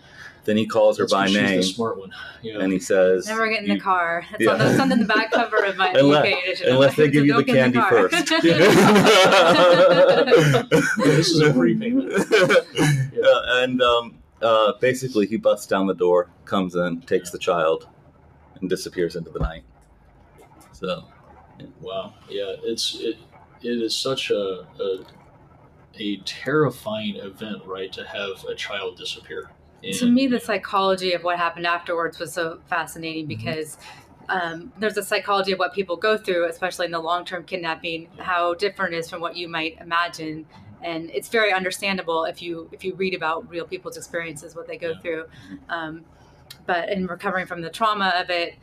Then 0.46 0.58
he 0.58 0.66
calls 0.66 0.98
her 0.98 1.04
That's 1.06 1.14
by 1.14 1.22
'cause 1.28 1.32
she's 1.32 1.42
name 1.42 1.58
the 1.58 1.64
smart 1.64 1.98
one. 1.98 2.12
Yeah. 2.42 2.60
and 2.60 2.74
he 2.74 2.80
says, 2.80 3.28
Never 3.28 3.48
get 3.50 3.64
in 3.64 3.70
the 3.70 3.80
car. 3.80 4.26
It's, 4.34 4.42
Yeah. 4.42 4.52
on 4.52 4.60
the, 4.60 4.72
it's 4.72 4.80
on 4.80 4.90
the 4.90 5.06
back 5.06 5.32
cover 5.32 5.64
of 5.64 5.78
my 5.78 5.90
Unless- 5.94 6.26
UK 6.26 6.44
edition. 6.44 6.68
unless 6.70 6.96
they 6.98 7.10
give 7.10 7.26
you 7.26 7.36
the 7.38 7.46
candy 7.46 7.80
car. 7.80 8.10
first. 8.10 8.28
this 11.06 11.30
is 11.30 11.40
a 11.42 11.54
prepayment. 11.54 12.14
Uh, 13.24 13.42
and 13.64 13.82
um, 13.82 14.18
uh, 14.42 14.74
basically, 14.82 15.26
he 15.26 15.38
busts 15.38 15.66
down 15.66 15.88
the 15.88 15.94
door, 15.94 16.30
comes 16.44 16.76
in, 16.76 17.00
takes 17.04 17.32
the 17.32 17.38
child, 17.38 17.88
and 18.60 18.70
disappears 18.70 19.16
into 19.16 19.30
the 19.32 19.40
night. 19.40 19.64
So, 20.74 21.06
Wow. 21.80 22.16
Yeah. 22.30 22.56
It's 22.64 22.96
it. 23.00 23.16
It 23.62 23.82
is 23.82 23.96
such 23.96 24.30
a, 24.30 24.66
a 24.78 25.06
a 25.98 26.18
terrifying 26.26 27.16
event, 27.16 27.62
right? 27.66 27.94
To 27.94 28.04
have 28.06 28.44
a 28.50 28.56
child 28.56 28.98
disappear. 28.98 29.52
To 29.92 30.10
me, 30.10 30.28
the 30.28 30.40
psychology 30.40 31.14
of 31.14 31.24
what 31.24 31.38
happened 31.38 31.68
afterwards 31.68 32.20
was 32.20 32.34
so 32.34 32.60
fascinating 32.68 33.28
Mm-hmm. 33.28 33.44
because 33.46 33.78
um, 34.30 34.72
there's 34.80 34.96
a 34.98 35.04
psychology 35.04 35.52
of 35.52 35.60
what 35.60 35.74
people 35.74 35.98
go 35.98 36.18
through, 36.18 36.48
especially 36.48 36.86
in 36.86 36.92
the 36.92 37.00
long 37.00 37.26
term 37.26 37.44
kidnapping, 37.44 38.08
how 38.20 38.54
different 38.54 38.94
it 38.94 38.98
is 38.98 39.10
from 39.10 39.20
what 39.22 39.36
you 39.36 39.48
might 39.50 39.78
imagine. 39.82 40.46
And 40.82 41.10
it's 41.12 41.30
very 41.30 41.52
understandable 41.54 42.24
if 42.26 42.42
you 42.42 42.70
if 42.72 42.84
you 42.86 42.96
read 42.96 43.14
about 43.14 43.50
real 43.50 43.66
people's 43.66 43.98
experiences, 43.98 44.56
what 44.56 44.68
they 44.68 44.78
go 44.78 44.92
Yeah. 44.92 45.00
through. 45.02 45.26
Um, 45.70 46.06
but 46.66 46.90
in 46.90 47.08
recovering 47.08 47.46
from 47.46 47.62
the 47.62 47.70
trauma 47.70 48.14
of 48.16 48.30
it, 48.30 48.56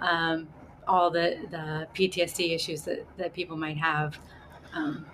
um, 0.00 0.48
all 0.86 1.10
the, 1.10 1.38
the 1.50 1.88
PTSD 1.94 2.54
issues 2.54 2.82
that, 2.82 3.06
that 3.16 3.32
people 3.32 3.56
might 3.56 3.76
have 3.78 4.18
um, 4.74 5.06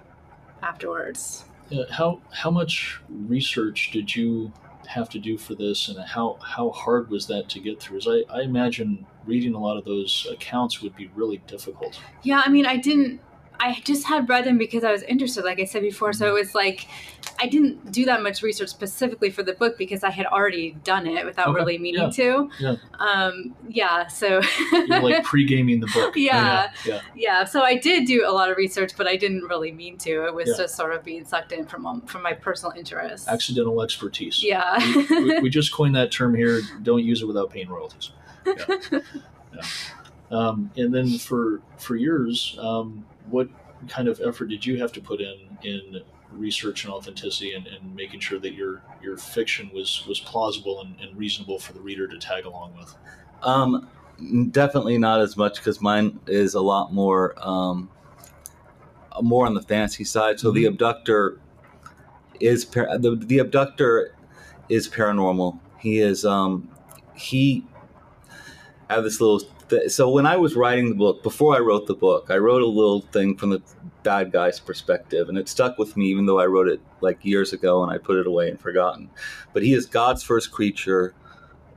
afterwards. 0.63 1.45
Uh, 1.73 1.85
how 1.91 2.21
how 2.33 2.51
much 2.51 3.01
research 3.09 3.91
did 3.93 4.15
you 4.15 4.53
have 4.95 5.09
to 5.11 5.19
do 5.19 5.39
for 5.39 5.55
this, 5.55 5.89
and 5.89 5.99
how 5.99 6.39
how 6.43 6.71
hard 6.71 7.11
was 7.11 7.27
that 7.27 7.49
to 7.51 7.61
get 7.61 7.81
through? 7.81 7.99
As 7.99 8.09
I, 8.09 8.23
I 8.33 8.43
imagine 8.43 9.07
reading 9.27 9.55
a 9.55 9.59
lot 9.59 9.77
of 9.77 9.85
those 9.85 10.27
accounts 10.31 10.83
would 10.83 10.97
be 10.97 11.11
really 11.15 11.39
difficult. 11.47 12.01
Yeah, 12.23 12.43
I 12.45 12.49
mean, 12.49 12.67
I 12.67 12.77
didn't. 12.77 13.21
I 13.65 13.81
just 13.85 14.05
had 14.07 14.29
read 14.29 14.45
them 14.45 14.59
because 14.59 14.83
I 14.83 14.91
was 14.91 15.03
interested, 15.05 15.45
like 15.45 15.61
I 15.61 15.65
said 15.65 15.83
before. 15.83 16.13
So 16.13 16.27
it 16.29 16.33
was 16.33 16.53
like 16.55 16.89
I 17.41 17.47
didn't 17.47 17.93
do 17.93 18.05
that 18.07 18.21
much 18.23 18.43
research 18.43 18.69
specifically 18.71 19.31
for 19.31 19.43
the 19.45 19.53
book 19.53 19.79
because 19.79 20.03
I 20.03 20.11
had 20.11 20.27
already 20.27 20.73
done 20.83 21.07
it 21.07 21.25
without 21.25 21.49
Okay, 21.49 21.59
really 21.59 21.79
meaning 21.79 22.03
yeah, 22.03 22.11
to. 22.11 22.51
yeah. 22.59 22.77
Um, 22.99 23.55
yeah. 23.69 24.09
So. 24.09 24.41
You're 24.73 25.01
like 25.01 25.23
pre 25.25 25.45
gaming 25.47 25.79
the 25.81 25.87
book. 25.95 26.15
Yeah. 26.17 26.71
yeah. 26.85 27.01
yeah. 27.15 27.45
So 27.45 27.63
I 27.63 27.77
did 27.77 28.07
do 28.07 28.25
a 28.27 28.33
lot 28.33 28.51
of 28.51 28.57
research, 28.57 28.93
but 28.97 29.07
I 29.07 29.17
didn't 29.17 29.43
really 29.45 29.71
mean 29.71 29.97
to. 29.99 30.27
It 30.27 30.35
was 30.35 30.49
Yeah. 30.49 30.55
just 30.65 30.77
sort 30.77 30.93
of 30.95 31.05
being 31.05 31.25
sucked 31.25 31.53
in 31.53 31.65
from 31.65 31.87
um, 31.87 32.01
from 32.03 32.23
my 32.23 32.33
personal 32.33 32.73
interest. 32.77 33.29
Accidental 33.29 33.81
expertise. 33.83 34.43
Yeah. 34.43 34.79
we, 35.09 35.41
we 35.41 35.51
just 35.59 35.73
coined 35.73 35.95
that 35.95 36.11
term 36.11 36.35
here. 36.35 36.61
Don't 36.83 37.05
use 37.05 37.23
it 37.23 37.27
without 37.27 37.51
paying 37.51 37.69
royalties. 37.69 38.11
Yeah. 38.45 39.01
Um, 40.33 40.71
and 40.77 40.93
then 40.93 41.19
for 41.19 41.61
for 41.79 41.95
yours, 41.97 42.57
um, 42.59 43.05
what 43.31 43.49
kind 43.89 44.09
of 44.09 44.21
effort 44.21 44.47
did 44.47 44.65
you 44.65 44.79
have 44.79 44.93
to 44.93 45.01
put 45.01 45.21
in 45.21 45.37
in 45.63 46.01
research 46.31 46.85
and 46.85 46.93
authenticity 46.95 47.53
and, 47.53 47.67
and 47.67 47.95
making 47.95 48.21
sure 48.21 48.39
that 48.39 48.55
your 48.55 48.83
your 49.03 49.17
fiction 49.19 49.71
was 49.75 50.05
was 50.09 50.19
plausible 50.21 50.81
and, 50.81 50.99
and 51.01 51.17
reasonable 51.17 51.59
for 51.59 51.75
the 51.75 51.81
reader 51.81 52.09
to 52.09 52.19
tag 52.19 52.45
along 52.47 52.75
with? 52.77 52.95
um, 53.43 53.89
definitely 54.53 54.97
not 54.99 55.21
as 55.21 55.37
much 55.37 55.57
because 55.57 55.81
mine 55.81 56.19
is 56.27 56.55
a 56.55 56.61
lot 56.61 56.93
more 56.95 57.35
um, 57.47 57.91
more 59.21 59.45
on 59.47 59.55
the 59.55 59.63
fantasy 59.63 60.05
side. 60.05 60.41
So 60.41 60.51
the 60.51 60.65
Mhm. 60.65 60.69
abductor 60.69 61.39
is 62.41 62.65
par- 62.65 62.97
the 62.99 63.17
the 63.17 63.39
abductor 63.39 64.15
is 64.69 64.89
paranormal. 64.89 65.59
He 65.79 65.99
is 65.99 66.25
um, 66.25 66.69
he 67.15 67.65
I 68.89 68.95
have 68.95 69.05
this 69.05 69.21
little. 69.21 69.41
Th- 69.69 69.91
so 69.91 70.11
when 70.11 70.27
I 70.27 70.37
was 70.37 70.55
writing 70.55 70.89
the 70.89 70.95
book, 70.95 71.23
before 71.23 71.57
I 71.57 71.61
wrote 71.61 71.87
the 71.87 71.95
book, 71.95 72.27
I 72.31 72.37
wrote 72.37 72.63
a 72.63 72.67
little 72.67 73.01
thing 73.01 73.37
from 73.37 73.51
the 73.51 73.63
bad 74.03 74.33
guy's 74.33 74.61
perspective, 74.61 75.29
and 75.29 75.39
it 75.39 75.49
stuck 75.49 75.79
with 75.79 75.97
me, 75.97 76.07
even 76.07 76.27
though 76.27 76.41
I 76.41 76.47
wrote 76.47 76.69
it 76.69 76.81
like 77.01 77.25
years 77.25 77.53
ago 77.53 77.83
and 77.83 77.91
I 77.91 77.99
put 77.99 78.19
it 78.19 78.27
away 78.27 78.51
and 78.51 78.61
forgotten. 78.61 79.11
But 79.53 79.63
he 79.63 79.73
is 79.73 79.87
God's 79.87 80.23
first 80.23 80.51
creature, 80.51 81.15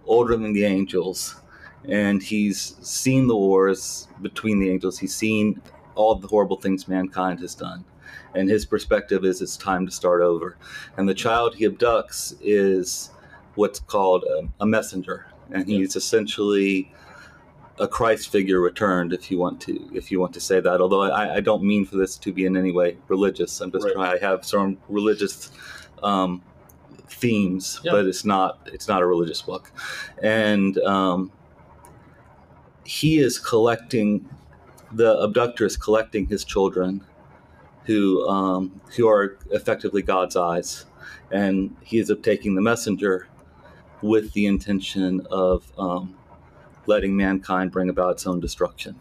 older 0.06 0.36
than 0.36 0.54
the 0.54 0.66
angels, 0.66 1.42
and 1.88 2.22
he's 2.22 2.76
seen 2.82 3.28
the 3.28 3.36
wars 3.36 4.08
between 4.22 4.60
the 4.60 4.70
angels. 4.70 4.98
He's 5.00 5.16
seen 5.16 5.62
all 5.96 6.16
the 6.16 6.28
horrible 6.28 6.58
things 6.58 6.88
mankind 6.88 7.40
has 7.40 7.56
done. 7.56 7.86
And 8.34 8.50
his 8.50 8.66
perspective 8.66 9.24
is 9.24 9.42
it's 9.42 9.58
time 9.58 9.86
to 9.86 9.92
start 9.92 10.22
over. 10.22 10.58
And 10.98 11.08
the 11.08 11.14
child 11.14 11.56
he 11.56 11.68
abducts 11.68 12.36
is 12.42 13.12
what's 13.56 13.80
called 13.80 14.24
a, 14.24 14.50
a 14.60 14.66
messenger. 14.66 15.28
And 15.52 15.68
he's 15.68 15.96
essentially 15.96 16.92
a 17.78 17.88
Christ 17.88 18.30
figure 18.30 18.62
returned, 18.62 19.12
if 19.14 19.30
you 19.30 19.38
want 19.38 19.60
to, 19.62 19.90
if 19.94 20.12
you 20.12 20.20
want 20.20 20.34
to 20.34 20.40
say 20.40 20.60
that. 20.62 20.80
Although 20.82 21.02
I, 21.02 21.36
I 21.36 21.40
don't 21.42 21.64
mean 21.64 21.86
for 21.86 21.98
this 21.98 22.18
to 22.18 22.32
be 22.32 22.46
in 22.46 22.56
any 22.56 22.72
way 22.72 22.98
religious. 23.08 23.60
I'm 23.62 23.72
just 23.72 23.86
Right. 23.86 23.94
trying. 23.94 24.14
I 24.14 24.26
have 24.26 24.46
some 24.46 24.78
religious 24.88 25.52
um, 26.02 26.42
themes, 27.10 27.82
Yeah. 27.84 27.92
but 27.94 28.06
it's 28.06 28.24
not. 28.26 28.60
It's 28.72 28.88
not 28.88 29.02
a 29.02 29.06
religious 29.06 29.42
book, 29.42 29.72
and 30.22 30.78
um, 30.80 31.32
he 32.86 33.20
is 33.20 33.40
collecting. 33.40 34.30
The 34.92 35.18
abductor 35.20 35.66
is 35.66 35.76
collecting 35.76 36.28
his 36.28 36.46
children, 36.46 37.04
who 37.86 38.26
um, 38.30 38.80
who 38.96 39.08
are 39.10 39.38
effectively 39.52 40.02
God's 40.02 40.36
eyes, 40.38 40.86
and 41.32 41.76
he 41.84 41.98
is 42.00 42.12
taking 42.24 42.56
the 42.56 42.62
messenger 42.62 43.28
with 44.02 44.32
the 44.34 44.46
intention 44.46 45.26
of 45.32 45.66
um, 45.78 46.16
letting 46.88 47.16
mankind 47.16 47.72
bring 47.72 47.90
about 47.90 48.12
its 48.12 48.28
own 48.28 48.40
destruction. 48.40 48.96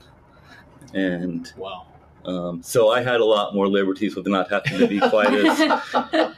And 0.92 1.52
Wow. 1.56 1.86
um, 2.24 2.62
so 2.62 2.90
I 2.90 3.02
had 3.02 3.20
a 3.20 3.24
lot 3.24 3.54
more 3.54 3.66
liberties 3.68 4.14
with 4.16 4.26
not 4.26 4.48
having 4.50 4.78
to 4.78 4.86
be 4.86 5.00
quite 5.00 5.32
as 5.34 5.58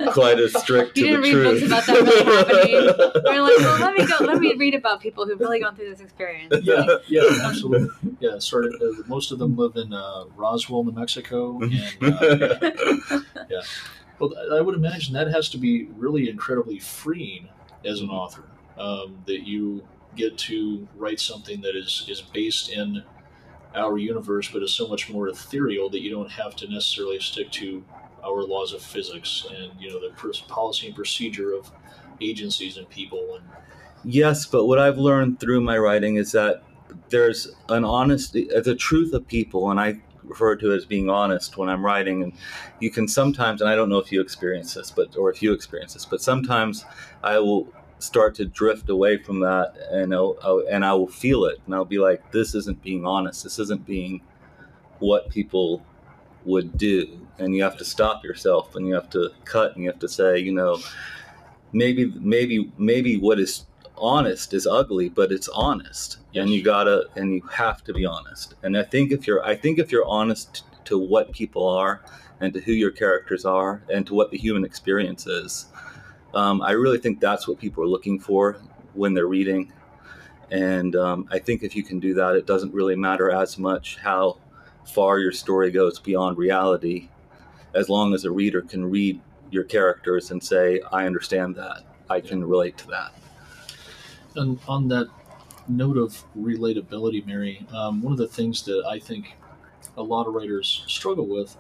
quite 0.15 0.39
as 0.41 0.55
strict 0.63 0.97
You 0.97 1.05
to 1.17 1.21
didn't 1.21 1.23
the 1.23 1.43
read 1.43 1.61
books 1.61 1.67
about 1.67 1.87
that 1.87 1.93
really 1.93 2.25
happening. 2.25 2.73
You're 3.35 3.43
like, 3.43 3.59
well, 3.59 3.81
let 3.81 3.95
me 3.95 4.07
go. 4.07 4.25
Let 4.25 4.39
me 4.41 4.55
read 4.55 4.75
about 4.75 5.01
people 5.01 5.27
who've 5.27 5.39
really 5.39 5.61
gone 5.61 5.77
through 5.77 5.91
this 5.91 6.01
experience. 6.01 6.55
Yeah, 6.63 6.87
yeah, 7.09 7.23
absolutely. 7.45 7.89
Yeah, 8.21 8.39
started. 8.39 8.75
Uh, 8.81 9.03
most 9.07 9.31
of 9.31 9.39
them 9.39 9.57
live 9.57 9.77
in 9.77 9.93
uh, 9.93 10.25
Roswell, 10.37 10.85
New 10.85 10.93
Mexico, 10.93 11.61
and 11.61 11.75
uh, 12.03 12.61
well, 14.19 14.33
I 14.55 14.61
would 14.63 14.75
imagine 14.75 15.13
that 15.15 15.29
has 15.29 15.49
to 15.51 15.59
be 15.59 15.85
really 15.97 16.31
incredibly 16.31 16.79
freeing 16.79 17.49
as 17.85 18.01
an 18.01 18.09
author. 18.09 18.45
Um, 18.79 19.19
that 19.27 19.47
you 19.47 19.87
get 20.17 20.39
to 20.39 20.89
write 20.97 21.21
something 21.21 21.61
that 21.63 21.77
is 21.77 22.07
is 22.09 22.21
based 22.21 22.71
in 22.71 23.03
our 23.75 23.99
universe, 23.99 24.51
but 24.51 24.63
is 24.63 24.73
so 24.73 24.89
much 24.89 25.11
more 25.11 25.29
ethereal 25.29 25.91
that 25.91 26.01
you 26.01 26.11
don't 26.11 26.31
have 26.31 26.57
to 26.57 26.69
necessarily 26.69 27.21
stick 27.21 27.51
to 27.53 27.85
our 28.25 28.43
laws 28.43 28.73
of 28.73 28.83
physics 28.83 29.47
and 29.55 29.73
you 29.79 29.91
know 29.91 30.01
the 30.01 30.43
policy 30.49 30.87
and 30.87 30.97
procedure 30.97 31.53
of 31.55 31.71
agencies 32.21 32.77
and 32.77 32.89
people 32.89 33.37
and 33.37 33.45
Yes, 34.09 34.47
but 34.47 34.67
what 34.67 34.79
I've 34.79 34.99
learned 34.99 35.41
through 35.41 35.63
my 35.63 35.77
writing 35.77 36.15
is 36.15 36.31
that 36.31 36.63
there's 37.09 37.49
an 37.69 37.85
honesty, 37.85 38.49
the 38.63 38.77
truth 38.77 39.13
of 39.13 39.27
people, 39.27 39.69
and 39.71 39.81
I 39.81 40.01
refer 40.23 40.55
to 40.57 40.73
as 40.73 40.85
being 40.85 41.11
honest 41.11 41.57
when 41.57 41.69
I'm 41.69 41.85
writing. 41.85 42.23
And 42.23 42.33
you 42.79 42.91
can 42.91 43.09
sometimes, 43.09 43.61
and 43.61 43.69
I 43.69 43.75
don't 43.75 43.89
know 43.89 43.99
if 43.99 44.13
you 44.13 44.21
experience 44.21 44.75
this, 44.75 44.93
but 44.93 45.17
or 45.17 45.31
if 45.33 45.43
you 45.43 45.53
experience 45.53 45.95
this, 45.95 46.05
but 46.05 46.21
sometimes 46.21 46.85
I 47.25 47.41
will 47.41 47.73
start 47.99 48.35
to 48.37 48.45
drift 48.45 48.89
away 48.91 49.17
from 49.19 49.41
that, 49.41 49.75
and 49.91 50.15
I'll, 50.15 50.37
I'll, 50.43 50.65
and 50.71 50.85
I 50.85 50.93
will 50.95 51.09
feel 51.09 51.45
it, 51.47 51.61
and 51.67 51.75
I'll 51.75 51.85
be 51.85 51.99
like, 51.99 52.31
this 52.33 52.55
isn't 52.55 52.83
being 52.83 53.07
honest. 53.07 53.43
This 53.43 53.59
isn't 53.59 53.87
being 53.87 54.21
what 54.99 55.29
people 55.31 55.85
would 56.45 56.77
do, 56.79 57.21
and 57.39 57.55
you 57.55 57.63
have 57.63 57.77
to 57.79 57.85
stop 57.85 58.25
yourself, 58.25 58.77
and 58.77 58.87
you 58.87 58.95
have 58.95 59.11
to 59.11 59.31
cut, 59.45 59.75
and 59.75 59.85
you 59.85 59.91
have 59.91 60.01
to 60.01 60.09
say, 60.09 60.39
you 60.39 60.53
know, 60.53 60.79
maybe, 61.73 62.13
maybe, 62.21 62.71
maybe 62.79 63.17
what 63.17 63.41
is 63.41 63.67
honest 63.99 64.53
is 64.53 64.67
ugly, 64.67 65.09
but 65.09 65.33
it's 65.33 65.49
honest, 65.49 66.19
and 66.35 66.51
you 66.51 66.63
gotta 66.63 67.07
and 67.17 67.33
you 67.35 67.41
have 67.51 67.83
to 67.85 67.95
be 67.95 68.05
honest. 68.05 68.55
And 68.63 68.77
I 68.77 68.83
think 68.83 69.11
if 69.11 69.27
you're, 69.27 69.45
I 69.45 69.55
think 69.57 69.79
if 69.79 69.91
you're 69.91 70.07
honest 70.07 70.65
to 70.85 70.99
what 70.99 71.33
people 71.33 71.67
are, 71.67 72.03
and 72.41 72.53
to 72.53 72.61
who 72.61 72.73
your 72.73 72.91
characters 72.91 73.47
are, 73.47 73.83
and 73.93 74.07
to 74.07 74.15
what 74.15 74.31
the 74.31 74.37
human 74.37 74.65
experience 74.65 75.27
is, 75.27 75.67
um, 76.37 76.61
I 76.61 76.73
really 76.73 76.99
think 76.99 77.19
that's 77.19 77.49
what 77.49 77.59
people 77.59 77.83
are 77.83 77.89
looking 77.89 78.21
for 78.21 78.59
when 78.93 79.15
they're 79.15 79.27
reading. 79.27 79.73
And 80.51 80.95
um, 80.95 81.27
I 81.31 81.39
think 81.39 81.63
if 81.63 81.75
you 81.75 81.83
can 81.83 81.99
do 81.99 82.15
that, 82.15 82.37
it 82.37 82.47
doesn't 82.47 82.73
really 82.73 82.95
matter 82.95 83.31
as 83.31 83.59
much 83.59 83.97
how 83.97 84.39
far 84.85 85.19
your 85.19 85.33
story 85.33 85.71
goes 85.71 85.99
beyond 85.99 86.39
reality, 86.39 87.09
as 87.75 87.89
long 87.89 88.15
as 88.15 88.25
a 88.25 88.31
reader 88.31 88.63
can 88.63 88.85
read 88.85 89.21
your 89.51 89.65
characters 89.65 90.31
and 90.31 90.43
say, 90.43 90.81
I 90.93 91.07
understand 91.07 91.57
that, 91.57 91.83
I 92.11 92.21
can 92.21 92.45
relate 92.45 92.77
to 92.79 92.87
that. 92.89 93.13
And 94.37 94.59
on 94.69 94.89
that 94.89 95.09
note 95.69 95.97
of 95.97 96.23
relatability, 96.39 97.27
Mary, 97.27 97.67
um, 97.73 98.03
one 98.03 98.13
of 98.13 98.19
the 98.19 98.29
things 98.29 98.63
that 98.65 98.85
I 98.87 98.99
think 98.99 99.35
a 99.97 100.03
lot 100.03 100.27
of 100.27 100.35
writers 100.35 100.85
struggle 100.87 101.27
with 101.27 101.57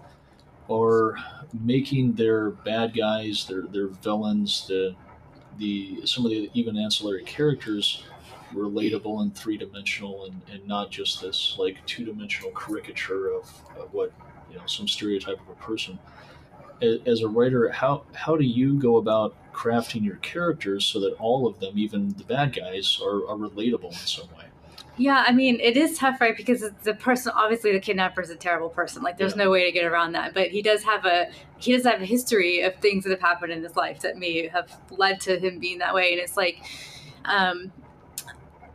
are 0.70 1.16
making 1.52 2.14
their 2.14 2.50
bad 2.50 2.96
guys, 2.96 3.46
their 3.46 3.62
their 3.62 3.88
villains, 3.88 4.66
the 4.68 4.94
the 5.58 6.00
some 6.04 6.24
of 6.24 6.30
the 6.30 6.50
even 6.54 6.76
ancillary 6.76 7.24
characters 7.24 8.04
relatable 8.54 9.22
and 9.22 9.34
three 9.34 9.56
dimensional 9.56 10.24
and, 10.26 10.40
and 10.50 10.66
not 10.66 10.90
just 10.90 11.20
this 11.20 11.56
like 11.58 11.84
two 11.86 12.04
dimensional 12.04 12.50
caricature 12.52 13.32
of, 13.32 13.52
of 13.78 13.92
what 13.92 14.12
you 14.50 14.56
know 14.56 14.66
some 14.66 14.86
stereotype 14.86 15.40
of 15.40 15.48
a 15.48 15.62
person. 15.62 15.98
As 16.82 17.22
a 17.22 17.28
writer, 17.28 17.70
how 17.70 18.04
how 18.14 18.36
do 18.36 18.44
you 18.44 18.78
go 18.78 18.96
about 18.96 19.34
crafting 19.52 20.04
your 20.04 20.16
characters 20.16 20.84
so 20.84 21.00
that 21.00 21.14
all 21.14 21.46
of 21.46 21.58
them, 21.58 21.78
even 21.78 22.10
the 22.18 22.24
bad 22.24 22.54
guys, 22.54 23.00
are, 23.02 23.26
are 23.28 23.36
relatable 23.36 23.92
in 23.92 24.06
some 24.06 24.28
way? 24.36 24.45
Yeah, 24.98 25.24
I 25.26 25.32
mean, 25.32 25.60
it 25.60 25.76
is 25.76 25.98
tough, 25.98 26.20
right? 26.20 26.34
Because 26.36 26.64
the 26.82 26.94
person, 26.94 27.32
obviously, 27.36 27.72
the 27.72 27.80
kidnapper 27.80 28.22
is 28.22 28.30
a 28.30 28.36
terrible 28.36 28.70
person. 28.70 29.02
Like, 29.02 29.18
there's 29.18 29.36
Yeah. 29.36 29.44
no 29.44 29.50
way 29.50 29.64
to 29.64 29.72
get 29.72 29.84
around 29.84 30.12
that. 30.12 30.32
But 30.32 30.48
he 30.48 30.62
does 30.62 30.84
have 30.84 31.04
a 31.04 31.28
he 31.58 31.72
does 31.72 31.84
have 31.84 32.00
a 32.02 32.04
history 32.04 32.60
of 32.62 32.74
things 32.76 33.04
that 33.04 33.10
have 33.10 33.20
happened 33.20 33.52
in 33.52 33.62
his 33.62 33.76
life 33.76 34.00
that 34.00 34.16
may 34.18 34.48
have 34.48 34.70
led 34.90 35.20
to 35.22 35.38
him 35.38 35.58
being 35.58 35.78
that 35.78 35.94
way. 35.94 36.12
And 36.12 36.20
it's 36.20 36.36
like, 36.36 36.58
um, 37.24 37.72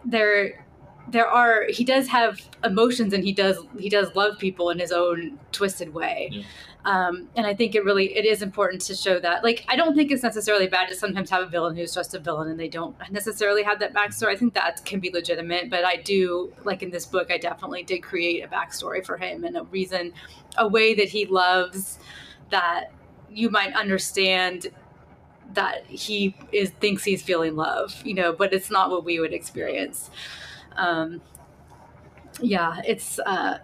there, 0.06 0.66
there 1.08 1.28
are 1.28 1.66
he 1.70 1.84
does 1.84 2.08
have 2.08 2.42
emotions, 2.64 3.14
and 3.14 3.24
he 3.24 3.34
does 3.34 3.58
he 3.80 3.90
does 3.90 4.16
love 4.16 4.38
people 4.38 4.70
in 4.70 4.80
his 4.80 4.92
own 4.92 5.40
twisted 5.52 5.94
way. 5.94 6.30
Yeah. 6.32 6.44
Um, 6.84 7.30
and 7.36 7.46
I 7.46 7.54
think 7.54 7.76
it 7.76 7.86
really 7.86 8.16
it 8.16 8.26
is 8.26 8.42
important 8.42 8.82
to 8.84 8.96
show 8.96 9.20
that. 9.20 9.44
Like, 9.44 9.66
I 9.68 9.76
don't 9.76 9.96
think 9.96 10.12
it's 10.12 10.24
necessarily 10.24 10.68
bad 10.68 10.90
to 10.90 10.96
sometimes 10.96 11.30
have 11.30 11.44
a 11.44 11.46
villain 11.46 11.76
who's 11.76 11.94
just 11.94 12.16
a 12.16 12.20
villain 12.20 12.50
and 12.50 12.60
they 12.60 12.68
don't 12.68 12.96
necessarily 13.12 13.62
have 13.64 13.80
that 13.80 13.94
backstory. 13.94 14.30
I 14.30 14.36
think 14.36 14.54
that 14.56 14.84
can 14.84 15.00
be 15.00 15.12
legitimate, 15.12 15.70
but 15.70 15.86
I 15.86 15.98
do 15.98 16.52
like 16.64 16.82
in 16.82 16.90
this 16.90 17.06
book, 17.06 17.32
I 17.32 17.38
definitely 17.38 17.84
did 17.84 18.02
create 18.02 18.44
a 18.44 18.48
backstory 18.48 19.06
for 19.06 19.18
him 19.18 19.44
and 19.44 19.58
a 19.58 19.64
reason, 19.66 20.14
a 20.58 20.68
way 20.68 20.96
that 20.96 21.10
he 21.10 21.26
loves 21.26 22.00
that 22.50 22.92
you 23.30 23.50
might 23.50 23.74
understand 23.74 24.68
that 25.54 25.86
he 25.86 26.36
is 26.52 26.70
thinks 26.70 27.04
he's 27.04 27.22
feeling 27.22 27.56
love, 27.56 28.02
you 28.06 28.14
know, 28.14 28.34
but 28.34 28.54
it's 28.54 28.72
not 28.72 28.90
what 28.90 29.04
we 29.04 29.20
would 29.20 29.34
experience. 29.34 30.10
Um, 30.78 31.22
yeah, 32.40 32.82
it's 32.88 33.20
uh, 33.20 33.60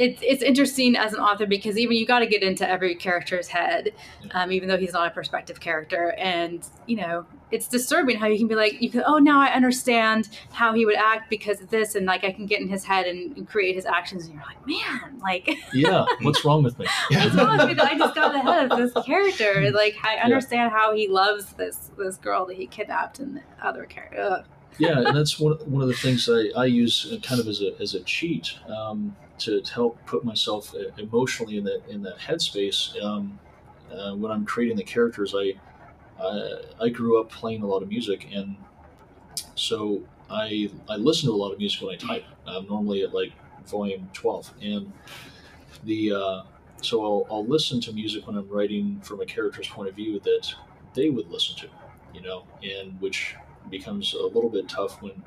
it's 0.00 0.22
it's 0.22 0.42
interesting 0.42 0.96
as 0.96 1.12
an 1.12 1.20
author 1.20 1.46
because 1.46 1.76
even 1.76 1.94
you 1.94 2.06
got 2.06 2.20
to 2.20 2.26
get 2.26 2.42
into 2.42 2.66
every 2.66 2.94
character's 2.94 3.48
head, 3.48 3.92
um, 4.30 4.50
even 4.50 4.66
though 4.66 4.78
he's 4.78 4.94
not 4.94 5.06
a 5.06 5.10
perspective 5.10 5.60
character, 5.60 6.14
and 6.16 6.66
you 6.86 6.96
know 6.96 7.26
it's 7.50 7.68
disturbing 7.68 8.16
how 8.16 8.26
you 8.26 8.38
can 8.38 8.48
be 8.48 8.54
like 8.54 8.80
you 8.80 8.88
can 8.88 9.02
oh 9.06 9.18
now 9.18 9.38
I 9.38 9.48
understand 9.48 10.30
how 10.52 10.72
he 10.72 10.86
would 10.86 10.96
act 10.96 11.28
because 11.28 11.60
of 11.60 11.68
this, 11.68 11.94
and 11.94 12.06
like 12.06 12.24
I 12.24 12.32
can 12.32 12.46
get 12.46 12.62
in 12.62 12.68
his 12.68 12.82
head 12.82 13.06
and, 13.06 13.36
and 13.36 13.46
create 13.46 13.74
his 13.74 13.84
actions, 13.84 14.24
and 14.24 14.34
you're 14.34 14.42
like 14.42 14.66
man, 14.66 15.20
like 15.20 15.50
Yeah, 15.74 16.06
what's 16.22 16.46
wrong 16.46 16.62
with 16.62 16.78
me? 16.78 16.86
what's 17.10 17.34
wrong 17.34 17.58
with 17.58 17.66
me 17.68 17.74
that 17.74 17.84
I 17.92 17.98
just 17.98 18.14
got 18.14 18.32
the 18.32 18.40
head 18.40 18.72
of 18.72 18.78
this 18.78 19.04
character? 19.04 19.70
Like 19.80 19.96
I 20.02 20.16
understand 20.16 20.72
how 20.72 20.94
he 20.94 21.08
loves 21.08 21.52
this 21.52 21.90
this 21.96 22.16
girl 22.16 22.46
that 22.46 22.56
he 22.56 22.66
kidnapped 22.66 23.18
and 23.18 23.36
the 23.36 23.42
other 23.62 23.84
character. 23.84 24.44
yeah, 24.78 24.98
and 24.98 25.16
that's 25.16 25.38
one, 25.38 25.52
one 25.70 25.82
of 25.82 25.88
the 25.88 25.94
things 25.94 26.28
I, 26.28 26.50
I 26.58 26.64
use 26.64 27.14
kind 27.22 27.40
of 27.40 27.46
as 27.46 27.60
a, 27.62 27.80
as 27.80 27.94
a 27.94 28.00
cheat 28.00 28.58
um, 28.68 29.16
to, 29.40 29.62
help 29.72 29.98
put 30.06 30.24
myself 30.24 30.74
uh, 30.74 30.90
emotionally 30.98 31.58
in 31.58 31.64
that 31.64 31.82
in 31.88 32.02
that 32.02 32.18
headspace. 32.18 33.00
Um, 33.02 33.38
uh, 33.92 34.14
when 34.14 34.30
I'm 34.30 34.46
creating 34.46 34.76
the 34.76 34.84
characters, 34.84 35.34
I, 35.34 35.54
I 36.22 36.62
I 36.80 36.88
grew 36.88 37.20
up 37.20 37.30
playing 37.30 37.62
a 37.62 37.66
lot 37.66 37.82
of 37.82 37.88
music, 37.88 38.28
and 38.32 38.56
so 39.54 40.02
I 40.30 40.70
I 40.88 40.96
listen 40.96 41.28
to 41.28 41.34
a 41.34 41.36
lot 41.36 41.52
of 41.52 41.58
music 41.58 41.82
when 41.82 41.94
I 41.94 41.96
type. 41.96 42.24
I'm 42.46 42.66
normally 42.66 43.02
at 43.02 43.12
like 43.12 43.32
volume 43.66 44.08
12, 44.12 44.54
and 44.62 44.92
the 45.84 46.12
uh, 46.12 46.42
so 46.82 47.04
I'll, 47.04 47.26
I'll 47.30 47.46
listen 47.46 47.80
to 47.82 47.92
music 47.92 48.26
when 48.26 48.36
I'm 48.36 48.48
writing 48.48 49.00
from 49.02 49.20
a 49.20 49.26
character's 49.26 49.68
point 49.68 49.88
of 49.88 49.94
view 49.94 50.20
that 50.20 50.54
they 50.94 51.10
would 51.10 51.30
listen 51.30 51.56
to, 51.56 51.68
you 52.14 52.22
know, 52.22 52.44
and 52.62 53.00
which 53.00 53.36
becomes 53.70 54.14
a 54.14 54.22
little 54.22 54.48
bit 54.48 54.68
tough 54.68 55.00
when 55.02 55.22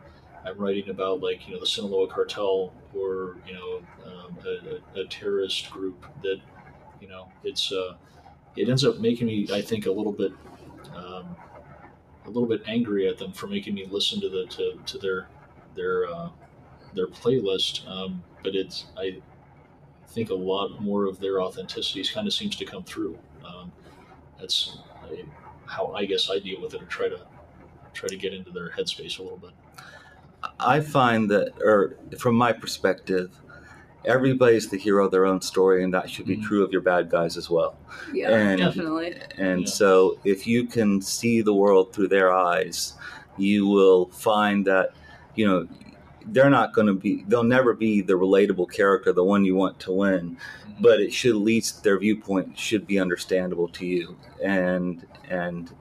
I'm 0.45 0.57
writing 0.57 0.89
about 0.89 1.21
like 1.21 1.47
you 1.47 1.53
know 1.53 1.59
the 1.59 1.65
Sinaloa 1.65 2.07
cartel 2.07 2.73
or 2.95 3.37
you 3.47 3.53
know 3.53 3.81
um, 4.05 4.37
a, 4.45 4.99
a, 4.99 5.05
terrorist 5.05 5.69
group 5.71 6.05
that 6.21 6.39
you 7.01 7.07
know 7.07 7.27
it's 7.43 7.71
uh, 7.71 7.95
it 8.55 8.69
ends 8.69 8.85
up 8.85 8.99
making 8.99 9.27
me 9.27 9.47
I 9.51 9.61
think 9.61 9.85
a 9.85 9.91
little 9.91 10.11
bit 10.11 10.31
um, 10.95 11.35
a 12.25 12.29
little 12.29 12.47
bit 12.47 12.63
angry 12.67 13.07
at 13.07 13.17
them 13.17 13.33
for 13.33 13.47
making 13.47 13.73
me 13.73 13.85
listen 13.89 14.21
to 14.21 14.29
the 14.29 14.45
to, 14.45 14.79
to 14.85 14.97
their 14.97 15.27
their 15.75 16.07
uh, 16.07 16.29
their 16.93 17.07
playlist 17.07 17.87
um, 17.87 18.23
but 18.43 18.55
it's 18.55 18.85
I 18.97 19.21
think 20.07 20.29
a 20.29 20.35
lot 20.35 20.81
more 20.81 21.05
of 21.05 21.19
their 21.19 21.41
authenticity 21.41 22.03
kind 22.03 22.27
of 22.27 22.33
seems 22.33 22.55
to 22.57 22.65
come 22.65 22.83
through 22.83 23.17
um, 23.45 23.71
that's 24.39 24.77
uh, 25.03 25.15
how 25.65 25.93
I 25.93 26.05
guess 26.05 26.29
I 26.29 26.39
deal 26.39 26.61
with 26.61 26.73
it 26.73 26.81
or 26.81 26.85
try 26.85 27.09
to 27.09 27.19
try 27.93 28.09
to 28.09 28.17
get 28.17 28.33
into 28.33 28.51
their 28.51 28.69
headspace 28.69 29.19
a 29.19 29.23
little 29.23 29.37
bit. 29.37 29.51
I 30.59 30.79
find 30.79 31.29
that, 31.31 31.53
or 31.61 31.95
from 32.17 32.35
my 32.35 32.51
perspective, 32.53 33.29
everybody's 34.05 34.69
the 34.69 34.77
hero 34.77 35.05
of 35.05 35.11
their 35.11 35.25
own 35.25 35.41
story, 35.41 35.83
and 35.83 35.93
that 35.93 36.09
should 36.09 36.25
be 36.25 36.37
Mhm. 36.37 36.43
true 36.43 36.63
of 36.63 36.71
your 36.71 36.81
bad 36.81 37.09
guys 37.09 37.37
as 37.37 37.49
well. 37.49 37.77
Yeah, 38.13 38.31
And- 38.31 38.59
definitely. 38.59 39.15
And 39.37 39.61
Yeah. 39.61 39.67
so, 39.67 40.17
if 40.25 40.45
you 40.45 40.65
can 40.65 41.01
see 41.01 41.41
the 41.41 41.53
world 41.53 41.93
through 41.93 42.09
their 42.09 42.31
eyes, 42.33 42.93
you 43.37 43.65
will 43.67 44.07
find 44.07 44.65
that, 44.67 44.93
you 45.35 45.45
know, 45.47 45.67
they're 46.25 46.49
not 46.49 46.73
going 46.73 46.87
to 46.87 46.93
be, 46.93 47.23
they'll 47.27 47.43
never 47.43 47.73
be 47.73 48.01
the 48.01 48.13
relatable 48.13 48.69
character, 48.71 49.11
the 49.11 49.23
one 49.23 49.43
you 49.45 49.55
want 49.55 49.79
to 49.81 49.91
win, 49.91 50.37
but 50.81 50.99
it 50.99 51.13
should 51.13 51.31
at 51.31 51.37
least 51.41 51.83
their 51.83 51.97
viewpoint 51.97 52.57
should 52.57 52.85
be 52.87 52.99
understandable 52.99 53.67
to 53.69 53.85
you. 53.85 54.15
And, 54.41 55.05
and, 55.29 55.71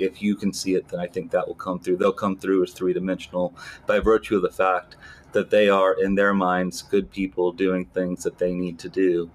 if 0.00 0.22
you 0.22 0.34
can 0.36 0.52
see 0.52 0.74
it, 0.74 0.88
then 0.88 1.00
I 1.00 1.06
think 1.06 1.30
that 1.32 1.46
will 1.46 1.54
come 1.54 1.78
through. 1.80 1.96
They'll 1.96 2.12
come 2.12 2.36
through 2.36 2.62
as 2.62 2.72
three 2.72 2.92
dimensional 2.92 3.54
by 3.86 4.00
virtue 4.00 4.36
of 4.36 4.42
the 4.42 4.50
fact 4.50 4.96
that 5.32 5.50
they 5.50 5.68
are, 5.68 5.92
in 6.00 6.14
their 6.14 6.32
minds, 6.32 6.82
good 6.82 7.10
people 7.10 7.52
doing 7.52 7.84
things 7.86 8.24
that 8.24 8.38
they 8.38 8.52
need 8.54 8.78
to 8.80 8.88
do, 8.88 9.30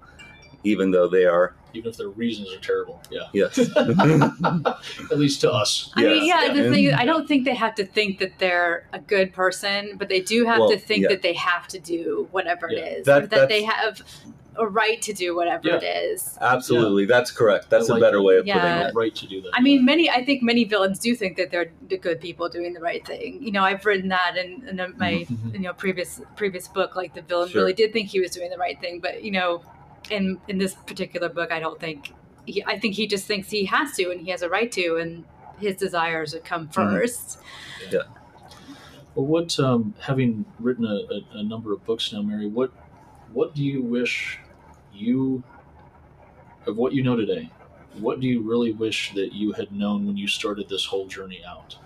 even 0.64 0.90
though 0.90 1.08
they 1.08 1.24
are, 1.24 1.54
even 1.72 1.90
if 1.90 1.96
their 1.96 2.08
reasons 2.08 2.52
are 2.52 2.58
terrible. 2.60 3.00
Yeah, 3.10 3.22
yes. 3.32 3.58
at 3.76 5.18
least 5.18 5.40
to 5.42 5.52
us. 5.52 5.92
I 5.94 6.02
mean, 6.02 6.24
Yes. 6.26 6.46
yeah, 6.48 6.52
the 6.54 6.70
thing 6.70 6.84
is, 6.84 6.94
I 6.94 7.04
don't 7.04 7.26
think 7.28 7.44
they 7.44 7.54
have 7.54 7.74
to 7.76 7.84
think 7.84 8.18
that 8.18 8.38
they're 8.38 8.88
a 8.92 8.98
good 8.98 9.32
person, 9.32 9.96
but 9.98 10.08
they 10.08 10.20
do 10.20 10.44
have 10.46 10.60
Well, 10.60 10.70
to 10.70 10.78
think 10.78 11.02
yeah. 11.04 11.08
that 11.10 11.22
they 11.22 11.34
have 11.34 11.68
to 11.68 11.78
do 11.78 12.28
whatever 12.32 12.68
Yeah. 12.70 12.78
it 12.80 12.98
is, 13.00 13.06
That- 13.06 13.22
or 13.24 13.26
that 13.28 13.48
they 13.48 13.62
have 13.64 14.02
a 14.56 14.66
right 14.66 15.00
to 15.02 15.12
do 15.12 15.34
whatever 15.34 15.68
Yeah. 15.68 15.76
it 15.76 15.82
is. 16.12 16.38
Absolutely, 16.40 17.04
that's 17.06 17.30
correct. 17.30 17.70
That's 17.70 17.88
I 17.90 17.92
a 17.92 17.94
like 17.94 18.00
better 18.02 18.22
way 18.22 18.36
of 18.36 18.46
Yeah. 18.46 18.54
putting 18.60 18.88
it. 18.88 18.94
right 18.94 19.14
to 19.14 19.26
do 19.26 19.40
that. 19.42 19.50
I 19.54 19.60
mean, 19.60 19.84
many, 19.84 20.08
I 20.08 20.24
think 20.24 20.42
many 20.42 20.64
villains 20.64 20.98
do 20.98 21.14
think 21.14 21.36
that 21.36 21.50
they're 21.50 21.70
the 21.88 21.98
good 21.98 22.20
people 22.20 22.48
doing 22.48 22.72
the 22.72 22.80
right 22.80 23.04
thing. 23.06 23.42
You 23.42 23.52
know, 23.52 23.62
I've 23.62 23.84
written 23.84 24.08
that 24.08 24.36
in, 24.36 24.66
in 24.68 24.94
my, 24.96 25.26
you 25.52 25.58
know, 25.60 25.72
previous 25.72 26.20
previous 26.36 26.68
book. 26.68 26.94
Like 26.96 27.14
the 27.14 27.22
villain 27.22 27.48
Sure. 27.48 27.62
really 27.62 27.72
did 27.72 27.92
think 27.92 28.08
he 28.10 28.20
was 28.20 28.30
doing 28.30 28.50
the 28.50 28.58
right 28.58 28.80
thing, 28.80 29.00
but 29.00 29.22
you 29.24 29.30
know, 29.32 29.62
in 30.10 30.38
in 30.48 30.58
this 30.58 30.74
particular 30.74 31.28
book, 31.28 31.50
I 31.52 31.60
don't 31.60 31.80
think. 31.80 32.12
He, 32.46 32.62
I 32.64 32.78
think 32.78 32.94
he 32.94 33.06
just 33.06 33.24
thinks 33.26 33.50
he 33.50 33.64
has 33.64 33.92
to, 33.96 34.10
and 34.10 34.20
he 34.20 34.30
has 34.30 34.42
a 34.42 34.50
right 34.50 34.70
to, 34.72 34.96
and 34.96 35.24
his 35.58 35.76
desires 35.76 36.34
would 36.34 36.44
come 36.44 36.68
Mhm. 36.68 36.74
1st 36.74 37.38
Well, 39.14 39.26
what 39.26 39.58
um, 39.60 39.94
having 40.00 40.44
written 40.58 40.84
a, 40.84 40.94
a, 41.12 41.38
a 41.38 41.42
number 41.42 41.72
of 41.72 41.84
books 41.86 42.12
now, 42.12 42.20
Mary, 42.22 42.46
what 42.46 42.70
what 43.32 43.54
do 43.54 43.62
you 43.64 43.80
wish 43.82 44.38
you 44.94 45.42
of 46.66 46.76
what 46.76 46.92
you 46.92 47.02
know 47.02 47.16
today? 47.16 47.50
What 47.98 48.20
do 48.20 48.26
you 48.26 48.42
really 48.42 48.72
wish 48.72 49.12
that 49.14 49.32
you 49.32 49.52
had 49.52 49.70
known 49.70 50.06
when 50.06 50.16
you 50.16 50.26
started 50.26 50.68
this 50.68 50.84
whole 50.84 51.06
journey 51.06 51.42
out? 51.46 51.76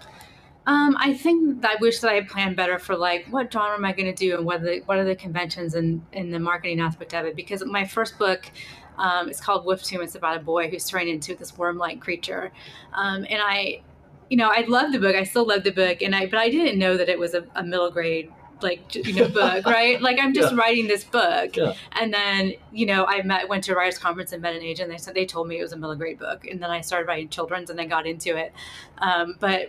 Um, 0.66 0.96
I 0.98 1.14
think 1.14 1.64
I 1.64 1.76
wish 1.80 2.00
that 2.00 2.10
I 2.10 2.14
had 2.14 2.28
planned 2.28 2.56
better 2.56 2.78
for 2.78 2.94
like 2.94 3.26
what 3.30 3.50
genre 3.50 3.76
am 3.76 3.84
I 3.84 3.92
going 3.92 4.06
to 4.06 4.14
do 4.14 4.36
and 4.36 4.44
what 4.44 4.60
are 4.60 4.64
the, 4.64 4.82
what 4.84 4.98
are 4.98 5.04
the 5.04 5.16
conventions 5.16 5.74
and 5.74 6.04
in 6.12 6.30
the 6.30 6.38
marketing 6.38 6.80
aspect 6.80 7.14
of 7.14 7.24
it. 7.24 7.34
Because 7.34 7.64
my 7.64 7.86
first 7.86 8.18
book 8.18 8.50
um, 8.98 9.30
is 9.30 9.40
called 9.40 9.64
Wuftoom. 9.64 10.02
It's 10.02 10.14
about 10.14 10.36
a 10.36 10.40
boy 10.40 10.68
who's 10.68 10.84
turned 10.84 11.08
into 11.08 11.34
this 11.34 11.56
worm-like 11.56 12.00
creature, 12.00 12.52
um, 12.92 13.24
and 13.30 13.40
I, 13.40 13.80
you 14.28 14.36
know, 14.36 14.50
I 14.50 14.66
loved 14.68 14.92
the 14.92 14.98
book. 14.98 15.16
I 15.16 15.22
still 15.22 15.46
love 15.46 15.64
the 15.64 15.70
book, 15.70 16.02
and 16.02 16.14
I 16.14 16.26
but 16.26 16.38
I 16.38 16.50
didn't 16.50 16.78
know 16.78 16.96
that 16.96 17.08
it 17.08 17.18
was 17.18 17.34
a, 17.34 17.46
a 17.54 17.62
middle 17.62 17.90
grade 17.90 18.30
like 18.62 18.94
you 18.94 19.12
know 19.14 19.28
book 19.28 19.64
right 19.66 20.00
like 20.08 20.18
i'm 20.20 20.34
just 20.34 20.52
Yeah. 20.52 20.58
writing 20.58 20.86
this 20.88 21.04
book 21.04 21.56
Yeah. 21.56 21.74
and 21.92 22.12
then 22.12 22.54
you 22.72 22.86
know 22.86 23.04
i 23.06 23.22
met 23.22 23.48
went 23.48 23.64
to 23.64 23.72
a 23.72 23.76
writers 23.76 23.98
conference 23.98 24.32
and 24.32 24.42
met 24.42 24.54
an 24.54 24.62
agent 24.62 24.90
they 24.90 24.98
said 24.98 25.14
they 25.14 25.26
told 25.26 25.48
me 25.48 25.58
it 25.58 25.62
was 25.62 25.72
a 25.72 25.76
middle 25.76 25.94
grade 25.96 26.18
book 26.18 26.46
and 26.46 26.62
then 26.62 26.70
i 26.70 26.80
started 26.80 27.06
writing 27.06 27.28
children's 27.28 27.70
and 27.70 27.78
then 27.78 27.88
got 27.88 28.06
into 28.06 28.36
it 28.36 28.52
um, 28.98 29.36
but 29.40 29.68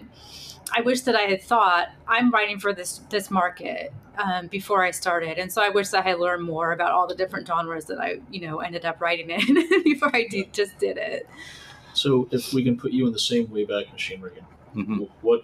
i 0.75 0.81
wish 0.81 1.01
that 1.01 1.15
i 1.15 1.21
had 1.21 1.41
thought 1.41 1.89
i'm 2.07 2.31
writing 2.31 2.59
for 2.59 2.73
this 2.73 3.01
this 3.09 3.29
market 3.29 3.93
um, 4.17 4.47
before 4.47 4.83
i 4.83 4.91
started 4.91 5.37
and 5.37 5.51
so 5.51 5.61
i 5.61 5.69
wish 5.69 5.89
that 5.89 6.05
i 6.05 6.09
had 6.09 6.19
learned 6.19 6.43
more 6.43 6.71
about 6.71 6.91
all 6.91 7.07
the 7.07 7.15
different 7.15 7.45
genres 7.47 7.85
that 7.85 7.99
i 7.99 8.19
you 8.31 8.41
know 8.41 8.59
ended 8.59 8.85
up 8.85 8.99
writing 9.01 9.29
in 9.29 9.83
before 9.83 10.13
i 10.15 10.25
did, 10.29 10.51
just 10.53 10.77
did 10.79 10.97
it 10.97 11.27
So 11.93 12.27
if 12.31 12.53
we 12.53 12.63
can 12.63 12.77
put 12.77 12.91
you 12.91 13.05
in 13.07 13.13
the 13.13 13.19
same 13.19 13.47
Wayback 13.47 13.91
Machine 13.91 14.21
Reagan, 14.21 14.45
Mhm. 14.75 15.09
what 15.21 15.41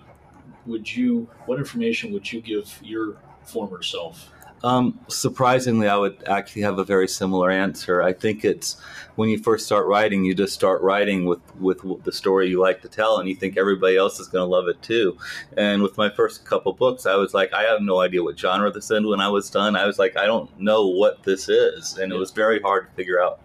would 0.67 0.95
you? 0.95 1.27
What 1.47 1.57
information 1.59 2.13
would 2.13 2.31
you 2.31 2.39
give 2.41 2.79
your 2.83 3.17
former 3.45 3.81
self? 3.83 4.31
Um, 4.63 4.99
surprisingly, 5.09 5.87
I 5.87 5.95
would 5.95 6.23
actually 6.27 6.63
have 6.63 6.79
a 6.79 6.83
very 6.83 7.07
similar 7.07 7.51
answer. 7.51 8.01
I 8.01 8.13
think 8.13 8.43
it's 8.43 8.77
when 9.15 9.29
you 9.29 9.37
first 9.37 9.65
start 9.67 9.85
writing, 9.85 10.25
you 10.25 10.33
just 10.33 10.53
start 10.53 10.81
writing 10.81 11.25
with, 11.25 11.39
with 11.57 12.03
the 12.03 12.11
story 12.11 12.49
you 12.49 12.59
like 12.59 12.81
to 12.81 12.87
tell, 12.89 13.19
and 13.19 13.29
you 13.29 13.35
think 13.35 13.57
everybody 13.57 13.95
else 13.95 14.19
is 14.19 14.27
going 14.27 14.41
to 14.41 14.47
love 14.49 14.67
it 14.67 14.81
too. 14.81 15.17
And 15.55 15.83
with 15.83 15.97
my 15.97 16.09
first 16.09 16.45
couple 16.45 16.73
books, 16.73 17.05
I 17.05 17.15
was 17.15 17.33
like, 17.33 17.53
I 17.53 17.63
have 17.63 17.81
no 17.81 17.99
idea 17.99 18.23
what 18.23 18.39
genre 18.39 18.71
this 18.71 18.89
is. 18.89 19.05
When 19.05 19.19
I 19.21 19.29
was 19.29 19.51
done, 19.51 19.75
I 19.75 19.85
was 19.85 19.99
like, 19.99 20.17
I 20.17 20.25
don't 20.25 20.49
know 20.59 20.87
what 20.87 21.21
this 21.23 21.47
is, 21.47 21.97
and 21.99 22.11
it 22.11 22.15
was 22.15 22.31
very 22.31 22.59
hard 22.59 22.89
to 22.89 22.95
figure 22.95 23.21
out 23.21 23.41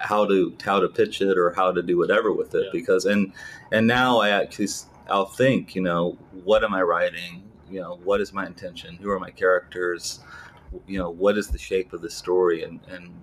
how 0.00 0.24
to 0.26 0.54
how 0.64 0.80
to 0.80 0.88
pitch 0.88 1.20
it 1.20 1.36
or 1.36 1.52
how 1.52 1.72
to 1.72 1.82
do 1.82 1.98
whatever 1.98 2.32
with 2.32 2.54
it 2.54 2.64
Yeah. 2.66 2.70
because 2.72 3.04
and 3.04 3.32
and 3.72 3.86
now 3.86 4.18
I 4.18 4.28
actually 4.30 4.68
I'll 5.10 5.26
think 5.26 5.74
you 5.74 5.82
know 5.82 6.16
what 6.44 6.62
am 6.62 6.72
I 6.72 6.82
writing 6.82 7.42
you 7.70 7.80
know 7.80 7.98
what 8.04 8.20
is 8.20 8.32
my 8.32 8.46
intention? 8.46 8.96
Who 8.96 9.10
are 9.10 9.18
my 9.18 9.30
characters? 9.30 10.20
You 10.86 10.98
know 10.98 11.10
what 11.10 11.38
is 11.38 11.48
the 11.48 11.58
shape 11.58 11.92
of 11.92 12.02
the 12.02 12.10
story 12.10 12.62
and 12.64 12.80
and, 12.90 13.14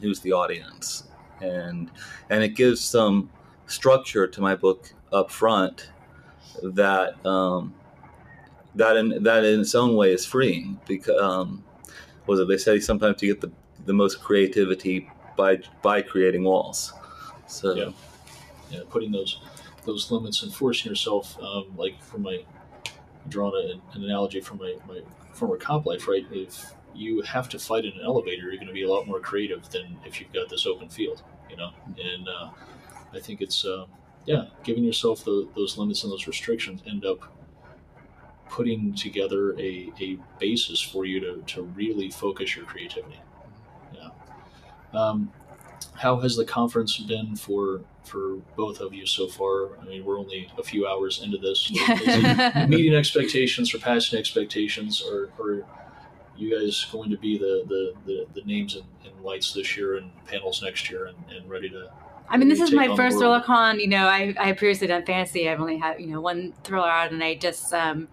who's 0.00 0.20
the 0.20 0.32
audience? 0.32 1.04
And 1.40 1.90
and 2.28 2.42
it 2.42 2.50
gives 2.50 2.80
some 2.80 3.30
structure 3.66 4.26
to 4.26 4.40
my 4.40 4.54
book 4.54 4.92
up 5.12 5.30
front 5.30 5.90
that 6.62 7.24
um, 7.26 7.74
that 8.74 8.96
in 8.96 9.22
that 9.22 9.44
in 9.44 9.60
its 9.60 9.74
own 9.74 9.96
way 9.96 10.12
is 10.12 10.26
freeing 10.26 10.78
because 10.86 11.20
um, 11.20 11.64
was 12.26 12.40
it? 12.40 12.48
They 12.48 12.58
say 12.58 12.78
sometimes 12.78 13.22
you 13.22 13.32
get 13.32 13.40
the 13.40 13.50
the 13.86 13.94
most 13.94 14.22
creativity 14.22 15.08
by 15.36 15.58
by 15.82 16.02
creating 16.02 16.44
walls. 16.44 16.92
So 17.46 17.74
Yeah. 17.74 17.90
Yeah, 18.70 18.80
putting 18.90 19.12
those 19.12 19.38
those 19.84 20.10
limits 20.10 20.42
and 20.42 20.52
forcing 20.52 20.90
yourself, 20.90 21.38
um, 21.40 21.66
like 21.76 22.02
from 22.02 22.22
my 22.22 22.44
drawn 23.28 23.52
an, 23.56 23.80
an 23.92 24.04
analogy 24.04 24.40
from 24.40 24.58
my, 24.58 24.74
my 24.86 25.00
former 25.32 25.56
cop 25.56 25.86
life, 25.86 26.08
right? 26.08 26.26
If 26.30 26.72
you 26.94 27.22
have 27.22 27.48
to 27.50 27.58
fight 27.58 27.84
in 27.84 27.92
an 27.92 28.00
elevator, 28.04 28.42
you're 28.42 28.56
going 28.56 28.66
to 28.68 28.72
be 28.72 28.84
a 28.84 28.90
lot 28.90 29.06
more 29.06 29.20
creative 29.20 29.68
than 29.70 29.98
if 30.04 30.20
you've 30.20 30.32
got 30.32 30.48
this 30.48 30.66
open 30.66 30.88
field, 30.88 31.22
you 31.50 31.56
know. 31.56 31.70
And 31.86 32.28
uh, 32.28 32.50
I 33.12 33.20
think 33.20 33.40
it's 33.42 33.64
uh, 33.64 33.86
yeah, 34.24 34.46
giving 34.64 34.84
yourself 34.84 35.24
the, 35.24 35.48
those 35.54 35.78
limits 35.78 36.02
and 36.02 36.12
those 36.12 36.26
restrictions 36.26 36.82
end 36.86 37.04
up 37.04 37.32
putting 38.48 38.94
together 38.94 39.58
a, 39.58 39.92
a 40.00 40.18
basis 40.38 40.80
for 40.80 41.04
you 41.04 41.20
to, 41.20 41.42
to 41.46 41.62
really 41.62 42.10
focus 42.10 42.56
your 42.56 42.64
creativity. 42.64 43.20
Yeah. 43.92 44.08
Um, 44.92 45.32
how 45.94 46.20
has 46.20 46.36
the 46.36 46.44
conference 46.44 46.96
been 46.98 47.36
for 47.36 47.82
for 48.06 48.36
both 48.56 48.80
of 48.80 48.94
you 48.94 49.06
so 49.06 49.26
far? 49.26 49.78
I 49.78 49.84
mean, 49.84 50.04
we're 50.04 50.18
only 50.18 50.50
a 50.58 50.62
few 50.62 50.86
hours 50.86 51.22
into 51.22 51.38
this. 51.38 51.70
Is 51.70 52.68
meeting 52.68 52.94
expectations, 52.94 53.72
surpassing 53.72 54.18
expectations, 54.18 55.02
or, 55.02 55.30
or 55.38 55.64
you 56.36 56.58
guys 56.58 56.86
going 56.92 57.10
to 57.10 57.18
be 57.18 57.38
the 57.38 57.64
the, 57.66 57.94
the, 58.06 58.26
the 58.34 58.46
names 58.46 58.76
and, 58.76 58.84
and 59.04 59.24
lights 59.24 59.52
this 59.52 59.76
year 59.76 59.96
and 59.96 60.10
panels 60.26 60.62
next 60.62 60.90
year 60.90 61.06
and, 61.06 61.16
and 61.30 61.48
ready 61.50 61.68
to 61.70 61.90
I 62.28 62.36
mean, 62.36 62.48
this 62.48 62.60
is 62.60 62.72
my 62.72 62.94
first 62.96 63.18
world. 63.18 63.44
ThrillerCon. 63.44 63.80
You 63.80 63.88
know, 63.88 64.06
I 64.06 64.34
I 64.38 64.52
previously 64.52 64.86
done 64.86 65.04
fantasy. 65.04 65.48
I've 65.48 65.60
only 65.60 65.78
had 65.78 66.00
you 66.00 66.08
know 66.08 66.20
one 66.20 66.54
thriller 66.64 66.88
out, 66.88 67.12
and 67.12 67.22
I 67.22 67.34
just 67.34 67.72
um, 67.72 68.08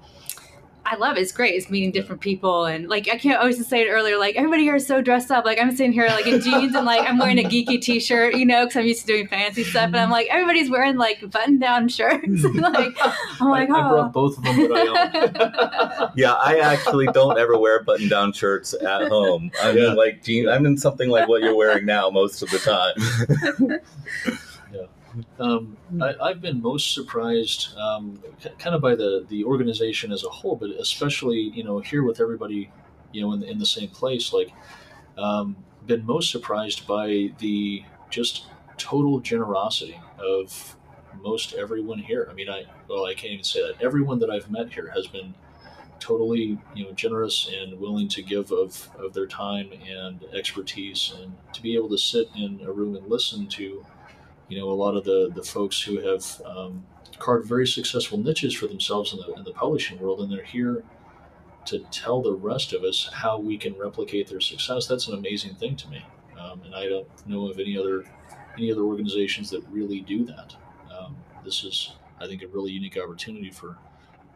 I 0.86 0.96
love 0.98 1.18
it. 1.18 1.22
It's 1.22 1.32
great. 1.32 1.56
It's 1.56 1.70
meeting 1.70 1.92
different 1.92 2.22
people, 2.22 2.66
and 2.66 2.90
like 2.90 3.08
I 3.10 3.18
can't 3.18 3.40
always 3.40 3.58
just 3.58 3.70
say 3.70 3.82
it 3.82 3.90
earlier. 3.90 4.18
Like 4.18 4.36
everybody 4.36 4.64
here 4.64 4.76
is 4.76 4.86
so 4.86 5.02
dressed 5.02 5.32
up. 5.32 5.46
Like 5.46 5.60
I'm 5.60 5.72
sitting 5.72 5.94
here 5.94 6.08
like 6.08 6.28
in 6.28 6.42
jeans 6.42 6.76
and 6.76 6.86
like 6.86 7.08
I'm 7.10 7.18
wearing 7.18 7.40
a 7.40 7.44
geeky 7.48 7.82
T-shirt, 7.82 8.36
you 8.36 8.46
know, 8.46 8.66
because 8.66 8.78
I'm 8.78 8.86
used 8.86 9.02
to 9.02 9.08
doing 9.08 9.28
fancy 9.28 9.64
stuff. 9.64 9.86
And 9.86 9.98
I'm 9.98 10.10
like 10.10 10.28
everybody's 10.30 10.70
wearing 10.70 10.98
like 10.98 11.30
button-down 11.32 11.88
shirts. 11.88 12.44
like 12.44 12.96
I'm 13.40 13.50
like, 13.50 13.70
I, 13.70 13.80
I 13.80 13.86
oh. 13.86 13.90
brought 13.90 14.14
both 14.14 14.38
of 14.38 14.44
them 14.44 14.58
that 14.58 14.72
I. 14.78 16.10
Yeah, 16.16 16.34
I 16.34 16.60
actually 16.60 17.08
don't 17.08 17.40
ever 17.40 17.58
wear 17.58 17.82
button-down 17.84 18.34
shirts 18.34 18.74
at 18.74 19.08
home. 19.08 19.52
I'm 19.62 19.78
Yeah. 19.78 19.92
in 19.92 19.96
like 19.96 20.22
jeans. 20.24 20.50
I'm 20.50 20.66
in 20.66 20.78
something 20.78 21.10
like 21.10 21.28
what 21.28 21.42
you're 21.42 21.56
wearing 21.56 21.86
now 21.86 22.10
most 22.10 22.44
of 22.44 22.50
the 22.50 22.60
time. 22.60 23.80
Um, 25.40 25.78
I, 26.02 26.14
I've 26.22 26.42
been 26.42 26.62
most 26.62 26.94
surprised, 26.94 27.76
um, 27.78 28.22
k- 28.42 28.54
kind 28.58 28.76
of 28.76 28.82
by 28.82 28.96
the 28.96 29.26
the 29.28 29.44
organization 29.46 30.12
as 30.12 30.24
a 30.24 30.30
whole, 30.30 30.56
but 30.56 30.70
especially 30.72 31.38
you 31.54 31.64
know 31.64 31.80
here 31.80 32.04
with 32.04 32.20
everybody, 32.20 32.72
you 33.12 33.22
know, 33.22 33.34
in 33.34 33.40
the, 33.42 33.50
in 33.50 33.58
the 33.60 33.66
same 33.66 33.90
place. 33.90 34.34
Like, 34.34 34.52
um, 35.18 35.58
been 35.86 36.06
most 36.06 36.32
surprised 36.32 36.88
by 36.88 37.32
the 37.40 37.84
just 38.10 38.46
total 38.78 39.20
generosity 39.20 40.00
of 40.20 40.78
most 41.22 41.54
everyone 41.54 42.00
here. 42.00 42.28
I 42.30 42.34
mean, 42.34 42.50
I 42.50 42.66
well, 42.90 43.06
I 43.06 43.14
can't 43.14 43.34
even 43.34 43.44
say 43.44 43.62
that. 43.62 43.82
Everyone 43.84 44.20
that 44.20 44.30
I've 44.30 44.50
met 44.52 44.74
here 44.74 44.92
has 44.96 45.08
been 45.08 45.34
totally 46.00 46.60
you 46.76 46.86
know 46.86 46.92
generous 46.94 47.50
and 47.54 47.80
willing 47.80 48.08
to 48.10 48.22
give 48.22 48.52
of, 48.52 48.90
of 49.00 49.14
their 49.14 49.28
time 49.28 49.72
and 49.88 50.26
expertise 50.34 51.14
and 51.22 51.34
to 51.54 51.62
be 51.62 51.76
able 51.76 51.90
to 51.90 51.98
sit 51.98 52.28
in 52.36 52.62
a 52.66 52.72
room 52.72 52.96
and 52.96 53.08
listen 53.08 53.48
to 53.48 53.86
you 54.50 54.60
know 54.60 54.70
a 54.70 54.74
lot 54.74 54.96
of 54.96 55.04
the 55.04 55.32
the 55.34 55.44
folks 55.44 55.82
who 55.82 56.00
have 56.00 56.42
um, 56.46 56.86
carved 57.20 57.48
very 57.48 57.68
successful 57.68 58.18
niches 58.18 58.54
for 58.54 58.68
themselves 58.68 59.14
in 59.14 59.20
the 59.20 59.34
in 59.34 59.44
the 59.44 59.52
publishing 59.52 60.00
world, 60.00 60.22
and 60.22 60.32
they're 60.32 60.44
here 60.44 60.84
to 61.66 61.80
tell 61.92 62.22
the 62.22 62.34
rest 62.34 62.74
of 62.74 62.84
us 62.84 63.10
how 63.14 63.40
we 63.40 63.58
can 63.58 63.74
replicate 63.78 64.28
their 64.28 64.42
success. 64.42 64.86
That's 64.88 65.08
an 65.08 65.14
amazing 65.14 65.56
thing 65.56 65.76
to 65.78 65.90
me, 65.90 66.06
um, 66.40 66.62
and 66.66 66.76
I 66.76 66.88
don't 66.88 67.08
know 67.28 67.50
of 67.50 67.60
any 67.60 67.78
other 67.78 68.06
any 68.58 68.72
other 68.72 68.82
organizations 68.82 69.50
that 69.52 69.64
really 69.70 70.02
do 70.02 70.26
that. 70.26 70.56
Um, 70.96 71.16
this 71.44 71.64
is, 71.64 71.94
I 72.20 72.28
think, 72.28 72.44
a 72.44 72.48
really 72.48 72.72
unique 72.72 72.98
opportunity 72.98 73.50
for 73.50 73.78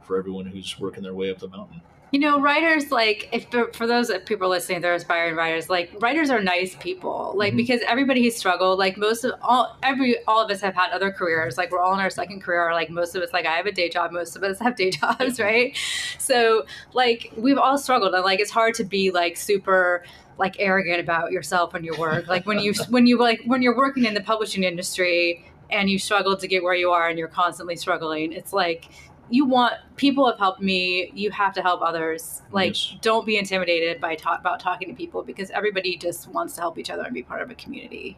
for 0.04 0.18
everyone 0.18 0.46
who's 0.46 0.80
working 0.80 1.04
their 1.04 1.14
way 1.14 1.30
up 1.30 1.40
the 1.40 1.50
mountain. 1.50 1.82
You 2.12 2.20
know, 2.22 2.40
writers 2.40 2.90
like 2.90 3.28
if 3.34 3.48
for 3.76 3.86
those 3.86 4.10
people 4.26 4.48
listening, 4.48 4.80
they're 4.80 4.94
aspiring 4.94 5.36
writers. 5.36 5.70
Like 5.70 5.92
writers 6.00 6.30
are 6.30 6.42
nice 6.42 6.74
people. 6.76 7.34
Like 7.36 7.54
Mhm. 7.54 7.58
because 7.58 7.82
everybody 7.86 8.24
who's 8.24 8.36
struggled, 8.38 8.80
like 8.80 8.96
most 8.98 9.26
of 9.26 9.34
all, 9.42 9.78
every 9.84 10.16
all 10.26 10.40
of 10.42 10.50
us 10.50 10.62
have 10.62 10.74
had 10.74 10.92
other 10.92 11.12
careers. 11.12 11.58
Like 11.58 11.70
we're 11.70 11.82
all 11.82 11.94
in 11.94 12.00
our 12.00 12.10
second 12.10 12.42
career. 12.42 12.70
Or 12.70 12.74
like 12.74 12.90
most 12.90 13.14
of 13.16 13.22
us, 13.24 13.34
like 13.34 13.46
I 13.46 13.56
have 13.58 13.66
a 13.66 13.74
day 13.74 13.90
job. 13.90 14.12
Most 14.14 14.38
of 14.38 14.44
us 14.44 14.58
have 14.60 14.78
day 14.78 14.90
jobs, 15.02 15.38
right? 15.38 15.76
So 16.18 16.66
like 16.94 17.34
we've 17.36 17.58
all 17.58 17.78
struggled, 17.78 18.14
and 18.14 18.24
like 18.24 18.40
it's 18.40 18.52
hard 18.52 18.74
to 18.76 18.86
be 18.86 19.12
like 19.12 19.36
super 19.36 20.04
like 20.38 20.56
arrogant 20.60 21.02
about 21.02 21.32
yourself 21.34 21.74
and 21.74 21.84
your 21.84 21.98
work. 21.98 22.28
Like 22.28 22.46
when 22.46 22.60
you 22.60 22.74
when 22.90 23.06
you 23.06 23.18
like 23.20 23.42
when 23.46 23.62
you're 23.62 23.76
working 23.76 24.06
in 24.06 24.14
the 24.14 24.22
publishing 24.22 24.64
industry 24.64 25.44
and 25.70 25.90
you 25.90 26.00
struggle 26.00 26.38
to 26.38 26.48
get 26.48 26.64
where 26.64 26.74
you 26.76 26.92
are 26.92 27.10
and 27.10 27.20
you're 27.20 27.28
constantly 27.28 27.76
struggling. 27.76 28.32
It's 28.32 28.54
like 28.54 28.86
you 29.30 29.46
want 29.46 29.74
people 29.98 30.26
have 30.30 30.38
helped 30.40 30.62
me 30.62 31.12
you 31.14 31.30
have 31.32 31.54
to 31.54 31.62
help 31.62 31.82
others 31.82 32.42
like 32.52 32.70
Yes. 32.70 32.96
don't 33.02 33.26
be 33.26 33.38
intimidated 33.38 34.00
by 34.00 34.16
talk 34.16 34.40
about 34.40 34.60
talking 34.60 34.88
to 34.88 34.94
people 34.94 35.22
because 35.24 35.50
everybody 35.52 35.98
just 35.98 36.30
wants 36.30 36.56
to 36.56 36.62
help 36.62 36.78
each 36.78 36.90
other 36.90 37.04
and 37.04 37.14
be 37.14 37.24
part 37.24 37.42
of 37.42 37.50
a 37.52 37.56
community 37.56 38.18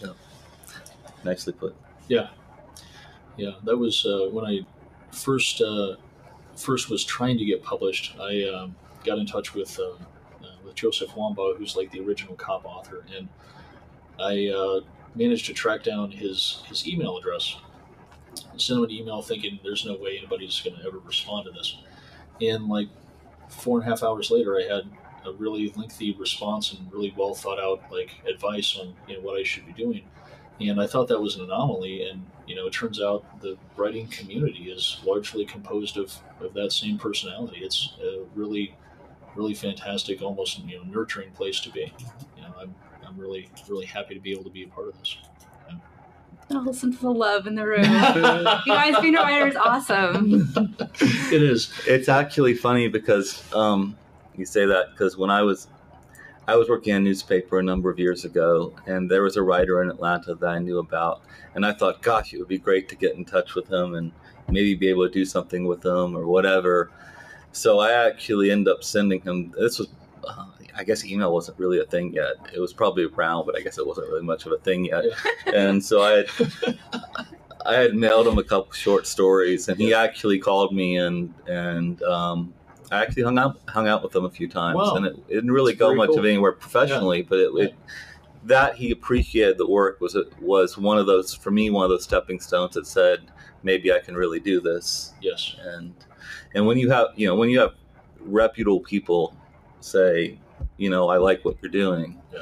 Yeah. 0.00 0.12
Nicely 1.24 1.52
put. 1.54 1.74
Yeah, 2.08 2.28
yeah. 3.38 3.52
That 3.64 3.78
was 3.78 4.04
uh, 4.04 4.28
when 4.30 4.44
I 4.44 4.60
first 5.10 5.62
uh, 5.62 5.96
first 6.54 6.90
was 6.90 7.02
trying 7.02 7.38
to 7.38 7.44
get 7.46 7.62
published. 7.62 8.14
I 8.20 8.44
um, 8.54 8.76
got 9.04 9.16
in 9.18 9.24
touch 9.24 9.54
with 9.54 9.78
uh, 9.80 9.92
uh, 10.44 10.48
with 10.64 10.74
Joseph 10.74 11.10
Wambaugh, 11.12 11.56
who's 11.56 11.76
like 11.76 11.90
the 11.90 12.00
original 12.00 12.34
cop 12.34 12.66
author, 12.66 13.06
and 13.16 13.26
I 14.20 14.48
uh, 14.48 14.80
managed 15.14 15.46
to 15.46 15.54
track 15.54 15.82
down 15.82 16.10
his 16.10 16.62
his 16.66 16.86
email 16.86 17.16
address. 17.16 17.56
Sent 18.56 18.78
him 18.78 18.84
an 18.84 18.90
email 18.90 19.22
thinking 19.22 19.58
there's 19.62 19.84
no 19.84 19.96
way 19.96 20.18
anybody's 20.18 20.60
going 20.60 20.76
to 20.76 20.86
ever 20.86 20.98
respond 20.98 21.46
to 21.46 21.52
this. 21.52 21.78
And 22.40 22.68
like 22.68 22.88
four 23.48 23.78
and 23.78 23.86
a 23.86 23.90
half 23.90 24.02
hours 24.02 24.30
later, 24.30 24.58
I 24.58 24.62
had 24.62 24.84
a 25.26 25.32
really 25.32 25.72
lengthy 25.76 26.12
response 26.14 26.72
and 26.72 26.92
really 26.92 27.14
well 27.16 27.34
thought 27.34 27.58
out 27.58 27.82
like 27.90 28.10
advice 28.28 28.76
on 28.78 28.94
you 29.08 29.16
know 29.16 29.22
what 29.22 29.40
I 29.40 29.42
should 29.42 29.66
be 29.66 29.72
doing 29.72 30.04
and 30.60 30.80
I 30.80 30.86
thought 30.86 31.08
that 31.08 31.20
was 31.20 31.36
an 31.36 31.44
anomaly. 31.44 32.08
And 32.08 32.26
you 32.46 32.54
know, 32.54 32.66
it 32.66 32.72
turns 32.72 33.00
out 33.00 33.40
the 33.40 33.56
writing 33.76 34.06
community 34.08 34.70
is 34.70 35.00
largely 35.04 35.44
composed 35.44 35.96
of, 35.96 36.16
of 36.40 36.54
that 36.54 36.72
same 36.72 36.98
personality. 36.98 37.60
It's 37.62 37.94
a 38.02 38.24
really, 38.34 38.76
really 39.34 39.54
fantastic, 39.54 40.22
almost 40.22 40.58
you 40.64 40.76
know, 40.76 40.84
nurturing 40.84 41.30
place 41.32 41.60
to 41.60 41.70
be. 41.70 41.92
You 42.36 42.42
know, 42.42 42.54
I'm 42.60 42.74
I'm 43.06 43.18
really 43.18 43.48
really 43.68 43.86
happy 43.86 44.14
to 44.14 44.20
be 44.20 44.32
able 44.32 44.44
to 44.44 44.50
be 44.50 44.64
a 44.64 44.68
part 44.68 44.88
of 44.88 44.98
this. 44.98 45.16
Listen 46.50 46.92
to 46.92 47.00
the 47.00 47.10
love 47.10 47.46
in 47.46 47.54
the 47.54 47.66
room. 47.66 47.84
you 48.66 48.74
guys 48.74 49.00
being 49.00 49.16
a 49.16 49.20
writer 49.20 49.46
is 49.46 49.56
awesome. 49.56 50.52
it 51.00 51.42
is. 51.42 51.72
It's 51.86 52.08
actually 52.08 52.54
funny 52.54 52.88
because 52.88 53.42
um, 53.54 53.96
you 54.36 54.44
say 54.44 54.66
that 54.66 54.90
because 54.90 55.16
when 55.16 55.30
I 55.30 55.42
was 55.42 55.68
I 56.46 56.56
was 56.56 56.68
working 56.68 56.94
on 56.94 57.00
a 57.00 57.04
newspaper 57.04 57.58
a 57.58 57.62
number 57.62 57.90
of 57.90 57.98
years 57.98 58.26
ago, 58.26 58.74
and 58.86 59.10
there 59.10 59.22
was 59.22 59.36
a 59.36 59.42
writer 59.42 59.82
in 59.82 59.90
Atlanta 59.90 60.34
that 60.34 60.46
I 60.46 60.58
knew 60.58 60.78
about, 60.78 61.22
and 61.54 61.64
I 61.64 61.72
thought, 61.72 62.02
gosh, 62.02 62.34
it 62.34 62.38
would 62.38 62.48
be 62.48 62.58
great 62.58 62.88
to 62.90 62.96
get 62.96 63.14
in 63.14 63.24
touch 63.24 63.54
with 63.54 63.72
him 63.72 63.94
and 63.94 64.12
maybe 64.48 64.74
be 64.74 64.88
able 64.88 65.06
to 65.06 65.12
do 65.12 65.24
something 65.24 65.66
with 65.66 65.84
him 65.84 66.14
or 66.14 66.26
whatever. 66.26 66.90
So 67.52 67.78
I 67.78 67.92
actually 68.06 68.50
end 68.50 68.68
up 68.68 68.84
sending 68.84 69.22
him. 69.22 69.54
This 69.56 69.78
was, 69.78 69.88
uh, 70.26 70.46
I 70.76 70.84
guess, 70.84 71.04
email 71.04 71.32
wasn't 71.32 71.58
really 71.58 71.80
a 71.80 71.84
thing 71.84 72.12
yet. 72.12 72.34
It 72.52 72.60
was 72.60 72.72
probably 72.72 73.04
around, 73.04 73.46
but 73.46 73.56
I 73.56 73.60
guess 73.60 73.78
it 73.78 73.86
wasn't 73.86 74.08
really 74.08 74.22
much 74.22 74.46
of 74.46 74.52
a 74.52 74.58
thing 74.58 74.84
yet. 74.86 75.04
Yeah. 75.46 75.52
And 75.54 75.84
so 75.84 76.02
I 76.02 76.10
had, 76.16 76.78
I 77.66 77.74
had 77.74 77.94
mailed 77.94 78.26
him 78.26 78.38
a 78.38 78.44
couple 78.44 78.72
short 78.72 79.06
stories, 79.06 79.68
and 79.68 79.78
he 79.78 79.94
actually 79.94 80.38
called 80.38 80.74
me 80.74 80.96
and 80.98 81.32
and 81.46 82.02
um, 82.02 82.52
I 82.92 83.00
actually 83.02 83.22
hung 83.22 83.38
out 83.38 83.58
hung 83.68 83.88
out 83.88 84.02
with 84.02 84.14
him 84.14 84.24
a 84.24 84.30
few 84.30 84.48
times, 84.48 84.76
Wow. 84.76 84.96
and 84.96 85.06
it, 85.06 85.16
it 85.28 85.34
didn't 85.34 85.52
really 85.52 85.72
That's 85.72 85.80
go 85.80 85.94
much 85.94 86.10
cool. 86.10 86.18
of 86.18 86.24
anywhere 86.26 86.52
professionally, 86.52 87.22
but 87.22 87.38
it, 87.38 87.50
it 87.56 87.74
that 88.44 88.74
he 88.74 88.90
appreciated 88.90 89.56
the 89.56 89.66
work 89.68 90.00
was 90.00 90.16
was 90.40 90.76
one 90.76 90.98
of 90.98 91.06
those 91.06 91.32
for 91.34 91.50
me 91.50 91.70
one 91.70 91.84
of 91.84 91.90
those 91.90 92.04
stepping 92.04 92.38
stones 92.38 92.74
that 92.74 92.86
said 92.86 93.20
maybe 93.62 93.90
I 93.90 94.00
can 94.00 94.14
really 94.14 94.40
do 94.40 94.60
this, 94.60 95.14
Yes. 95.22 95.56
and 95.62 95.94
and 96.54 96.66
when 96.66 96.76
you 96.76 96.90
have 96.90 97.08
you 97.16 97.26
know 97.26 97.34
when 97.36 97.48
you 97.48 97.58
have 97.60 97.72
reputable 98.20 98.80
people 98.80 99.34
say 99.80 100.38
you 100.76 100.90
know 100.90 101.08
I 101.08 101.18
like 101.18 101.44
what 101.44 101.56
you're 101.62 101.70
doing, 101.70 102.20
Yeah. 102.32 102.40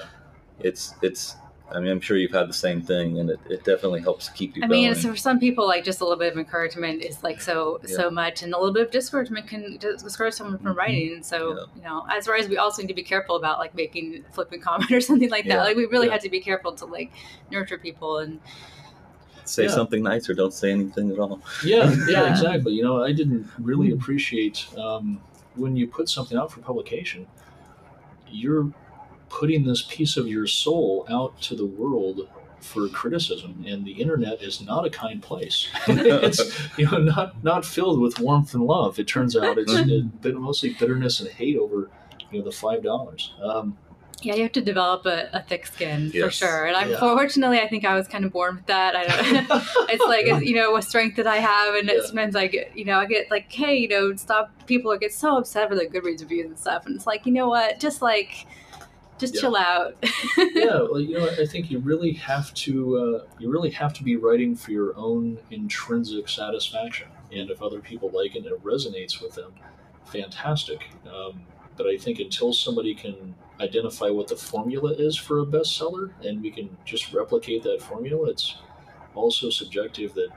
it's 0.60 0.94
it's. 1.02 1.36
I 1.74 1.80
mean, 1.80 1.90
I'm 1.90 2.02
sure 2.02 2.18
you've 2.18 2.32
had 2.32 2.50
the 2.50 2.52
same 2.52 2.82
thing, 2.82 3.18
and 3.18 3.30
it, 3.30 3.40
it 3.48 3.64
definitely 3.64 4.02
helps 4.02 4.28
keep 4.28 4.54
you 4.56 4.62
I 4.62 4.66
going. 4.66 4.82
mean, 4.82 4.94
so 4.94 5.08
for 5.10 5.16
some 5.16 5.40
people, 5.40 5.66
like 5.66 5.84
just 5.84 6.02
a 6.02 6.04
little 6.04 6.18
bit 6.18 6.30
of 6.30 6.38
encouragement 6.38 7.02
is 7.02 7.22
like 7.22 7.40
so 7.40 7.80
Yeah. 7.88 7.96
so 7.96 8.10
much, 8.10 8.42
and 8.42 8.52
a 8.52 8.58
little 8.58 8.74
bit 8.74 8.82
of 8.84 8.90
discouragement 8.90 9.46
can 9.46 9.78
discourage 9.78 10.34
someone 10.34 10.58
from 10.58 10.74
Mhm. 10.74 10.76
writing. 10.76 11.22
So 11.22 11.56
Yeah. 11.56 11.64
you 11.76 11.82
know, 11.82 12.04
as 12.14 12.26
far 12.26 12.36
as 12.36 12.46
we 12.46 12.58
also 12.58 12.82
need 12.82 12.88
to 12.88 12.94
be 12.94 13.02
careful 13.02 13.36
about 13.36 13.58
like 13.58 13.74
making 13.74 14.22
flipping 14.32 14.60
comment 14.68 14.90
or 14.90 15.00
something 15.00 15.30
like 15.30 15.44
that. 15.44 15.54
Yeah. 15.54 15.62
Like 15.62 15.76
we 15.78 15.86
really 15.86 16.08
Yeah. 16.08 16.12
have 16.12 16.22
to 16.24 16.28
be 16.28 16.40
careful 16.40 16.72
to 16.72 16.84
like 16.84 17.10
nurture 17.50 17.78
people 17.78 18.18
and 18.18 18.38
say 19.44 19.62
Yeah. 19.64 19.70
something 19.70 20.02
nice 20.02 20.28
or 20.28 20.34
don't 20.34 20.52
say 20.52 20.70
anything 20.72 21.10
at 21.10 21.18
all. 21.18 21.40
Yeah, 21.64 21.90
yeah, 21.90 22.06
Yeah. 22.10 22.30
exactly. 22.32 22.74
You 22.74 22.82
know, 22.82 23.02
I 23.02 23.12
didn't 23.12 23.46
really 23.58 23.92
appreciate 23.92 24.66
um, 24.76 25.20
when 25.54 25.74
you 25.74 25.86
put 25.86 26.10
something 26.10 26.36
out 26.36 26.52
for 26.52 26.60
publication, 26.60 27.26
you're 28.34 28.72
putting 29.28 29.64
this 29.64 29.82
piece 29.82 30.16
of 30.16 30.28
your 30.28 30.46
soul 30.46 31.06
out 31.08 31.40
to 31.42 31.56
the 31.56 31.66
world 31.66 32.28
for 32.60 32.88
criticism, 32.88 33.64
and 33.66 33.84
the 33.84 33.92
internet 33.92 34.40
is 34.42 34.60
not 34.60 34.86
a 34.86 34.90
kind 34.90 35.22
place. 35.22 35.68
it's 35.88 36.78
you 36.78 36.88
know 36.90 36.98
not 36.98 37.42
not 37.42 37.64
filled 37.64 38.00
with 38.00 38.20
warmth 38.20 38.54
and 38.54 38.64
love. 38.64 38.98
It 38.98 39.08
turns 39.08 39.36
out 39.36 39.58
it's 39.58 39.72
it, 39.74 40.20
been 40.22 40.40
mostly 40.40 40.74
bitterness 40.78 41.20
and 41.20 41.28
hate 41.28 41.56
over 41.56 41.90
you 42.30 42.38
know 42.38 42.44
the 42.44 42.52
five 42.52 42.82
dollars. 42.82 43.34
Um, 43.42 43.76
yeah, 44.24 44.34
you 44.34 44.42
have 44.42 44.52
to 44.52 44.60
develop 44.60 45.06
a, 45.06 45.28
a 45.32 45.42
thick 45.42 45.66
skin 45.66 46.10
for 46.12 46.30
sure. 46.30 46.66
And 46.66 46.76
I'm 46.76 46.90
Yeah. 46.90 46.98
fortunately, 47.00 47.60
I 47.60 47.68
think 47.68 47.84
I 47.84 47.94
was 47.94 48.08
kind 48.08 48.24
of 48.24 48.32
born 48.32 48.56
with 48.56 48.66
that. 48.66 48.94
I 48.96 49.04
don't. 49.04 49.46
it's 49.90 50.04
like 50.06 50.26
it's, 50.26 50.44
you 50.44 50.54
know 50.56 50.76
a 50.76 50.82
strength 50.82 51.16
that 51.16 51.26
I 51.26 51.36
have, 51.36 51.74
and 51.74 51.88
Yeah. 51.88 51.94
it's 51.94 52.08
sometimes 52.08 52.36
I 52.36 52.46
get 52.46 52.76
you 52.76 52.84
know 52.84 52.98
I 52.98 53.06
get 53.06 53.30
like 53.30 53.50
hey 53.52 53.76
you 53.76 53.88
know 53.88 54.14
stop 54.16 54.50
people 54.66 54.96
get 54.98 55.12
so 55.12 55.36
upset 55.38 55.70
with 55.70 55.78
the 55.78 55.86
Goodreads 55.86 56.20
reviews 56.20 56.46
and 56.46 56.58
stuff, 56.58 56.86
and 56.86 56.94
it's 56.96 57.06
like 57.06 57.26
you 57.26 57.32
know 57.32 57.48
what 57.48 57.80
just 57.80 58.02
like 58.02 58.46
just 59.18 59.34
Yeah. 59.34 59.40
chill 59.42 59.56
out. 59.56 59.96
yeah, 60.54 60.78
well, 60.82 60.98
you 61.00 61.16
know, 61.18 61.28
I 61.28 61.46
think 61.46 61.70
you 61.70 61.78
really 61.78 62.12
have 62.14 62.52
to 62.54 62.96
uh, 63.22 63.26
you 63.38 63.50
really 63.50 63.70
have 63.70 63.92
to 63.94 64.02
be 64.02 64.16
writing 64.16 64.56
for 64.56 64.70
your 64.72 64.96
own 64.96 65.38
intrinsic 65.50 66.28
satisfaction, 66.28 67.08
and 67.30 67.50
if 67.50 67.62
other 67.62 67.80
people 67.80 68.10
like 68.10 68.34
it 68.34 68.38
and 68.44 68.46
it 68.46 68.64
resonates 68.64 69.20
with 69.22 69.34
them, 69.34 69.52
fantastic. 70.06 70.84
Um, 71.06 71.42
but 71.76 71.86
I 71.86 71.96
think 71.96 72.18
until 72.20 72.52
somebody 72.52 72.94
can 72.94 73.34
identify 73.60 74.08
what 74.10 74.28
the 74.28 74.36
formula 74.36 74.92
is 74.92 75.16
for 75.16 75.40
a 75.40 75.46
bestseller, 75.46 76.10
and 76.24 76.42
we 76.42 76.50
can 76.50 76.76
just 76.84 77.12
replicate 77.12 77.62
that 77.64 77.80
formula, 77.82 78.30
it's 78.30 78.56
also 79.14 79.50
subjective. 79.50 80.14
That 80.14 80.28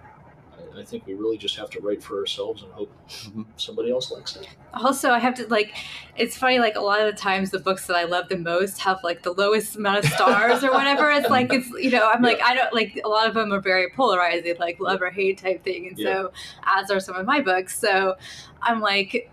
I, 0.76 0.82
I 0.82 0.84
think 0.84 1.06
we 1.08 1.14
really 1.14 1.38
just 1.38 1.56
have 1.58 1.70
to 1.72 1.80
write 1.82 2.04
for 2.04 2.20
ourselves 2.20 2.64
and 2.64 2.72
hope 2.74 2.92
Mhm. 3.08 3.46
somebody 3.58 3.92
else 3.92 4.12
likes 4.12 4.36
it. 4.36 4.48
also 4.74 5.10
i 5.12 5.20
have 5.20 5.34
to 5.36 5.48
like 5.48 5.74
it's 6.18 6.36
funny 6.38 6.60
like 6.60 6.76
a 6.76 6.82
lot 6.82 7.00
of 7.00 7.06
the 7.06 7.18
times 7.18 7.50
the 7.52 7.60
books 7.60 7.88
that 7.88 7.96
i 7.96 8.04
love 8.04 8.28
the 8.28 8.38
most 8.38 8.80
have 8.82 9.00
like 9.04 9.24
the 9.24 9.32
lowest 9.32 9.78
amount 9.78 10.00
of 10.04 10.06
stars 10.12 10.64
or 10.66 10.72
whatever 10.72 11.10
it's 11.12 11.30
like 11.30 11.52
it's 11.54 11.70
you 11.82 11.90
know 11.90 12.10
i'm 12.10 12.22
like 12.22 12.42
i 12.42 12.54
don't 12.54 12.74
like 12.74 13.00
a 13.06 13.08
lot 13.08 13.26
of 13.28 13.34
them 13.34 13.54
are 13.54 13.62
very 13.62 13.90
polarizing 13.92 14.56
like 14.60 14.78
love 14.82 15.02
or 15.02 15.10
hate 15.10 15.38
type 15.38 15.64
thing 15.64 15.88
and 15.88 15.98
so 15.98 16.32
as 16.66 16.92
are 16.92 17.00
some 17.00 17.16
of 17.16 17.26
my 17.26 17.40
books 17.40 17.78
so 17.80 18.16
i'm 18.62 18.82
like 18.82 19.30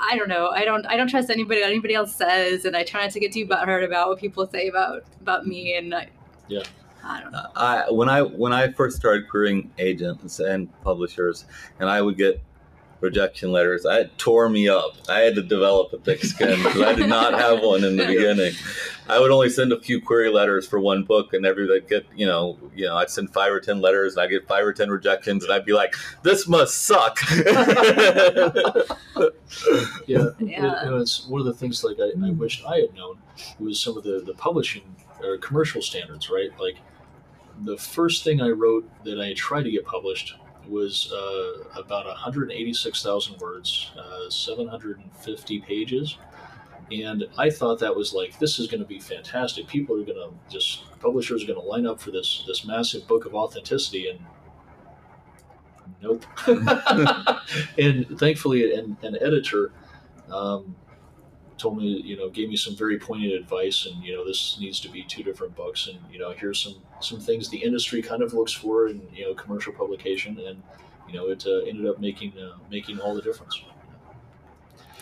I 0.00 0.16
don't 0.16 0.28
know. 0.28 0.48
I 0.48 0.64
don't. 0.64 0.86
I 0.86 0.96
don't 0.96 1.08
trust 1.08 1.30
anybody. 1.30 1.62
Anybody 1.62 1.94
else 1.94 2.14
says, 2.14 2.64
and 2.64 2.76
I 2.76 2.84
try 2.84 3.02
not 3.02 3.12
to 3.12 3.20
get 3.20 3.32
too 3.32 3.46
butthurt 3.46 3.84
about 3.84 4.08
what 4.08 4.18
people 4.18 4.46
say 4.46 4.68
about 4.68 5.04
about 5.20 5.46
me. 5.46 5.76
And 5.76 5.94
I, 5.94 6.08
Yeah. 6.48 6.62
I 7.04 7.20
don't 7.20 7.32
know. 7.32 7.46
I 7.54 7.90
when 7.90 8.08
I 8.08 8.22
when 8.22 8.52
I 8.52 8.72
first 8.72 8.96
started 8.96 9.28
querying 9.28 9.70
agents 9.78 10.40
and 10.40 10.68
publishers, 10.82 11.44
and 11.78 11.88
I 11.88 12.02
would 12.02 12.16
get 12.16 12.42
rejection 13.06 13.52
letters, 13.52 13.86
I 13.86 14.00
it 14.00 14.18
tore 14.18 14.48
me 14.48 14.68
up. 14.68 14.94
I 15.08 15.20
had 15.20 15.34
to 15.36 15.42
develop 15.42 15.92
a 15.92 15.98
thick 15.98 16.22
skin 16.22 16.62
because 16.62 16.82
I 16.82 16.94
did 16.94 17.08
not 17.08 17.34
have 17.34 17.62
one 17.62 17.84
in 17.84 17.96
the 17.96 18.06
beginning. 18.06 18.52
I 19.08 19.20
would 19.20 19.30
only 19.30 19.48
send 19.48 19.72
a 19.72 19.80
few 19.80 20.00
query 20.00 20.30
letters 20.30 20.66
for 20.66 20.80
one 20.80 21.04
book, 21.04 21.32
and 21.32 21.46
everybody 21.46 21.80
get 21.80 22.06
you 22.14 22.26
know 22.26 22.58
you 22.74 22.86
know 22.86 22.96
I'd 22.96 23.10
send 23.10 23.32
five 23.32 23.52
or 23.52 23.60
ten 23.60 23.80
letters, 23.80 24.14
and 24.14 24.20
I 24.20 24.24
would 24.24 24.30
get 24.30 24.48
five 24.48 24.64
or 24.64 24.72
ten 24.72 24.90
rejections, 24.90 25.44
and 25.44 25.52
I'd 25.52 25.64
be 25.64 25.72
like, 25.72 25.94
this 26.22 26.46
must 26.48 26.82
suck. 26.84 27.18
Yeah, 30.06 30.30
Yeah. 30.40 30.86
It, 30.86 31.00
it's 31.00 31.26
one 31.26 31.40
of 31.40 31.46
the 31.46 31.54
things 31.54 31.84
like 31.84 31.98
I, 32.00 32.12
I 32.26 32.30
wished 32.30 32.64
I 32.66 32.78
had 32.78 32.94
known 32.94 33.18
was 33.58 33.80
some 33.80 33.96
of 33.96 34.04
the 34.04 34.22
the 34.24 34.34
publishing 34.34 34.96
or 35.22 35.38
commercial 35.38 35.82
standards, 35.82 36.28
right? 36.28 36.50
Like 36.58 36.76
the 37.64 37.76
first 37.76 38.24
thing 38.24 38.40
I 38.40 38.50
wrote 38.50 38.88
that 39.04 39.20
I 39.20 39.32
tried 39.34 39.62
to 39.62 39.70
get 39.70 39.86
published 39.86 40.34
was 40.68 41.12
uh, 41.12 41.80
about 41.80 42.06
186,000 42.06 43.38
words, 43.38 43.90
uh, 43.98 44.30
750 44.30 45.60
pages. 45.60 46.18
And 46.90 47.24
I 47.36 47.50
thought 47.50 47.80
that 47.80 47.94
was 47.94 48.12
like, 48.12 48.38
this 48.38 48.58
is 48.58 48.68
going 48.68 48.80
to 48.80 48.86
be 48.86 49.00
fantastic. 49.00 49.66
People 49.66 50.00
are 50.00 50.04
going 50.04 50.16
to 50.16 50.30
just, 50.48 50.84
publishers 51.00 51.42
are 51.42 51.46
going 51.46 51.60
to 51.60 51.66
line 51.66 51.86
up 51.86 52.00
for 52.00 52.12
this 52.12 52.44
this 52.46 52.64
massive 52.64 53.08
book 53.08 53.26
of 53.26 53.34
authenticity, 53.34 54.08
and 54.08 54.20
nope. 56.00 56.24
and 57.78 58.18
thankfully, 58.20 58.72
an, 58.72 58.96
an 59.02 59.16
editor 59.20 59.72
um, 60.30 60.76
told 61.58 61.78
me, 61.78 62.02
you 62.04 62.16
know, 62.16 62.28
gave 62.28 62.48
me 62.48 62.56
some 62.56 62.76
very 62.76 62.98
pointed 62.98 63.32
advice, 63.32 63.86
and 63.86 64.02
you 64.04 64.14
know, 64.14 64.24
this 64.24 64.56
needs 64.60 64.80
to 64.80 64.88
be 64.88 65.02
two 65.02 65.22
different 65.22 65.54
books, 65.56 65.88
and 65.88 65.98
you 66.12 66.18
know, 66.18 66.32
here's 66.32 66.60
some 66.60 66.76
some 67.00 67.20
things 67.20 67.48
the 67.48 67.58
industry 67.62 68.02
kind 68.02 68.22
of 68.22 68.34
looks 68.34 68.52
for 68.52 68.88
in 68.88 69.02
you 69.12 69.24
know 69.24 69.34
commercial 69.34 69.72
publication, 69.72 70.38
and 70.38 70.62
you 71.08 71.14
know, 71.14 71.28
it 71.28 71.46
uh, 71.46 71.58
ended 71.68 71.86
up 71.86 72.00
making 72.00 72.32
uh, 72.38 72.56
making 72.70 72.98
all 73.00 73.14
the 73.14 73.22
difference. 73.22 73.62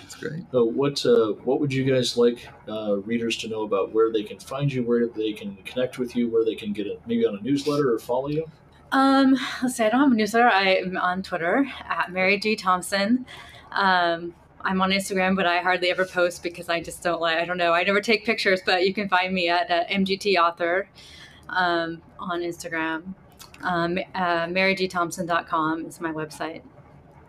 That's 0.00 0.16
great. 0.16 0.44
So 0.52 0.64
what 0.64 1.04
uh, 1.06 1.32
what 1.44 1.60
would 1.60 1.72
you 1.72 1.84
guys 1.84 2.16
like 2.16 2.48
uh, 2.68 2.96
readers 2.98 3.36
to 3.38 3.48
know 3.48 3.62
about 3.62 3.92
where 3.92 4.12
they 4.12 4.22
can 4.22 4.38
find 4.38 4.72
you, 4.72 4.82
where 4.82 5.06
they 5.06 5.32
can 5.32 5.56
connect 5.64 5.98
with 5.98 6.14
you, 6.14 6.28
where 6.28 6.44
they 6.44 6.54
can 6.54 6.72
get 6.72 6.86
it, 6.86 7.00
maybe 7.06 7.26
on 7.26 7.36
a 7.36 7.40
newsletter 7.40 7.92
or 7.92 7.98
follow 7.98 8.28
you? 8.28 8.44
Um, 8.92 9.36
let's 9.62 9.76
see. 9.76 9.84
I 9.84 9.88
don't 9.88 10.00
have 10.00 10.12
a 10.12 10.14
newsletter. 10.14 10.48
I'm 10.48 10.96
on 10.96 11.22
Twitter 11.22 11.66
at 11.88 12.12
Mary 12.12 12.38
G 12.38 12.54
Thompson. 12.54 13.26
Um, 13.72 14.34
I'm 14.64 14.81
on 14.81 14.90
Instagram, 14.90 15.37
but 15.37 15.46
I 15.46 15.59
hardly 15.59 15.90
ever 15.90 16.05
post 16.07 16.42
because 16.42 16.68
I 16.68 16.81
just 16.81 17.03
don't 17.03 17.20
like. 17.20 17.38
I 17.38 17.44
don't 17.44 17.59
know. 17.59 17.72
I 17.72 17.85
never 17.85 18.00
take 18.00 18.24
pictures, 18.24 18.61
but 18.64 18.87
you 18.87 18.94
can 18.94 19.09
find 19.09 19.33
me 19.33 19.48
at 19.48 19.70
uh, 19.70 19.85
MGT 19.85 20.37
Author 20.37 20.88
um, 21.50 22.00
on 22.18 22.40
Instagram. 22.40 23.14
Um, 23.62 23.98
uh, 24.14 24.46
MaryGThompson.com 24.46 25.87
is 25.87 26.00
my 26.00 26.12
website. 26.12 26.62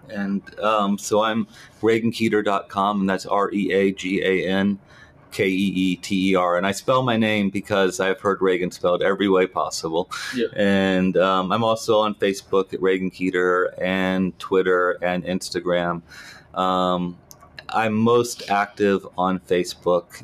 And 0.10 0.60
um, 0.60 0.98
so 0.98 1.24
I'm 1.24 1.48
ReaganKeeter.com, 1.82 3.02
and 3.02 3.10
that's 3.10 3.26
R 3.26 3.52
E 3.52 3.72
A 3.72 3.92
G 3.92 4.22
A 4.24 4.48
N 4.48 4.80
K 5.32 5.48
E 5.48 5.52
E 5.52 5.96
T 5.98 6.32
E 6.32 6.36
R. 6.36 6.58
And 6.58 6.66
I 6.66 6.72
spell 6.72 7.04
my 7.04 7.18
name 7.18 7.50
because 7.50 8.00
I've 8.00 8.22
heard 8.22 8.42
Reagan 8.42 8.72
spelled 8.72 9.02
every 9.02 9.28
way 9.28 9.48
possible. 9.48 10.10
Yeah. 10.36 10.48
And 10.56 11.18
um, 11.18 11.52
I'm 11.52 11.64
also 11.64 12.00
on 12.00 12.16
Facebook 12.16 12.74
at 12.74 12.82
Reagan 12.82 13.12
Keeter 13.12 13.74
and 13.82 14.38
Twitter 14.40 14.98
and 15.02 15.24
Instagram. 15.26 16.02
Um, 16.54 17.18
I'm 17.70 17.94
most 17.94 18.50
active 18.50 19.08
on 19.18 19.40
Facebook. 19.40 20.24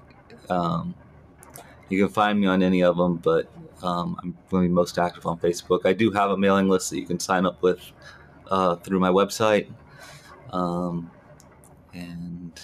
Um, 0.49 0.95
you 1.89 2.03
can 2.03 2.13
find 2.13 2.39
me 2.39 2.47
on 2.47 2.63
any 2.63 2.83
of 2.83 2.97
them, 2.97 3.17
but 3.17 3.51
um, 3.83 4.17
I'm 4.21 4.37
going 4.49 4.63
to 4.63 4.69
be 4.69 4.73
most 4.73 4.97
active 4.97 5.25
on 5.25 5.39
Facebook. 5.39 5.85
I 5.85 5.93
do 5.93 6.11
have 6.11 6.31
a 6.31 6.37
mailing 6.37 6.69
list 6.69 6.89
that 6.91 6.99
you 6.99 7.05
can 7.05 7.19
sign 7.19 7.45
up 7.45 7.61
with 7.61 7.79
uh, 8.49 8.75
through 8.77 8.99
my 8.99 9.09
website. 9.09 9.67
Um, 10.51 11.09
and 11.93 12.59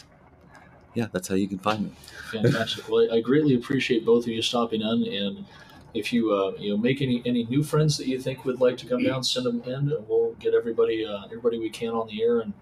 yeah, 0.94 1.08
that's 1.12 1.28
how 1.28 1.36
you 1.36 1.48
can 1.48 1.60
find 1.60 1.86
me. 1.86 1.92
Fantastic. 2.32 2.90
Well, 2.90 3.08
I, 3.13 3.22
greatly 3.22 3.56
appreciate 3.56 4.06
both 4.06 4.24
of 4.24 4.30
you 4.30 4.42
stopping 4.42 4.82
in. 4.82 5.04
and 5.13 5.46
if 5.94 6.13
you 6.13 6.32
uh, 6.32 6.52
you 6.60 6.70
know 6.72 6.78
make 6.78 7.02
any 7.02 7.22
any 7.26 7.46
new 7.46 7.63
friends 7.63 7.98
that 7.98 8.08
you 8.08 8.20
think 8.20 8.46
would 8.46 8.60
like 8.60 8.78
to 8.78 8.86
come 8.86 9.04
down, 9.04 9.24
send 9.24 9.46
them 9.46 9.62
in, 9.63 9.92
and 9.92 10.08
we'll 10.08 10.34
get 10.34 10.54
everybody 10.54 11.06
uh, 11.06 11.26
everybody 11.26 11.60
we 11.60 11.70
can 11.70 11.90
on 11.90 12.08
the 12.08 12.22
air, 12.22 12.40
and 12.40 12.54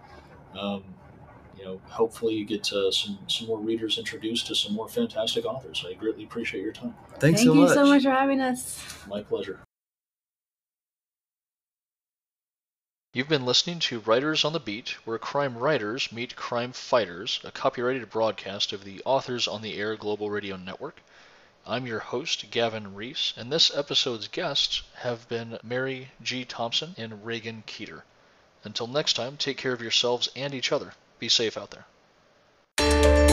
um, 0.58 0.84
you 1.58 1.66
know 1.66 1.82
hopefully 1.88 2.34
you 2.34 2.46
get 2.46 2.72
uh, 2.72 2.92
some 2.92 3.18
some 3.28 3.48
more 3.48 3.60
readers 3.60 3.98
introduced 3.98 4.48
to 4.48 4.56
some 4.56 4.74
more 4.74 4.88
fantastic 4.88 5.46
authors. 5.46 5.86
I 5.88 5.94
greatly 5.94 6.24
appreciate 6.24 6.64
your 6.64 6.74
time. 6.74 6.96
Thanks 7.20 7.42
Thank 7.42 7.50
so 7.50 7.54
you 7.54 7.70
so 7.70 7.86
much 7.86 8.04
for 8.04 8.12
having 8.12 8.42
us. 8.42 8.84
My 9.08 9.22
pleasure. 9.22 9.60
You've 13.16 13.30
been 13.30 13.46
listening 13.46 13.80
to 13.80 14.02
Writers 14.02 14.44
on 14.44 14.52
the 14.52 14.60
Beat, 14.60 14.90
where 15.06 15.18
crime 15.18 15.58
writers 15.58 16.12
meet 16.12 16.36
crime 16.36 16.74
fighters, 16.74 17.40
a 17.46 17.52
copyrighted 17.52 18.10
broadcast 18.10 18.74
of 18.74 18.84
the 18.84 19.02
Authors 19.06 19.48
on 19.48 19.62
the 19.62 19.78
Air 19.78 19.96
Global 19.96 20.30
Radio 20.30 20.58
Network. 20.58 21.02
I'm 21.66 21.88
your 21.88 22.00
host, 22.00 22.52
Gavin 22.52 22.94
Reese, 22.94 23.32
and 23.38 23.50
this 23.50 23.74
episode's 23.74 24.28
guests 24.28 24.82
have 24.96 25.30
been 25.30 25.58
Mary 25.64 26.12
G. 26.22 26.44
Thompson 26.44 26.94
and 26.98 27.26
Reagan 27.26 27.64
Keeter. 27.66 28.04
Until 28.66 28.88
next 28.88 29.14
time, 29.14 29.38
take 29.38 29.58
care 29.58 29.72
of 29.72 29.82
yourselves 29.82 30.28
and 30.36 30.54
each 30.54 30.74
other. 30.74 30.94
Be 31.20 31.30
safe 31.30 31.58
out 31.58 31.72
there. 31.72 33.25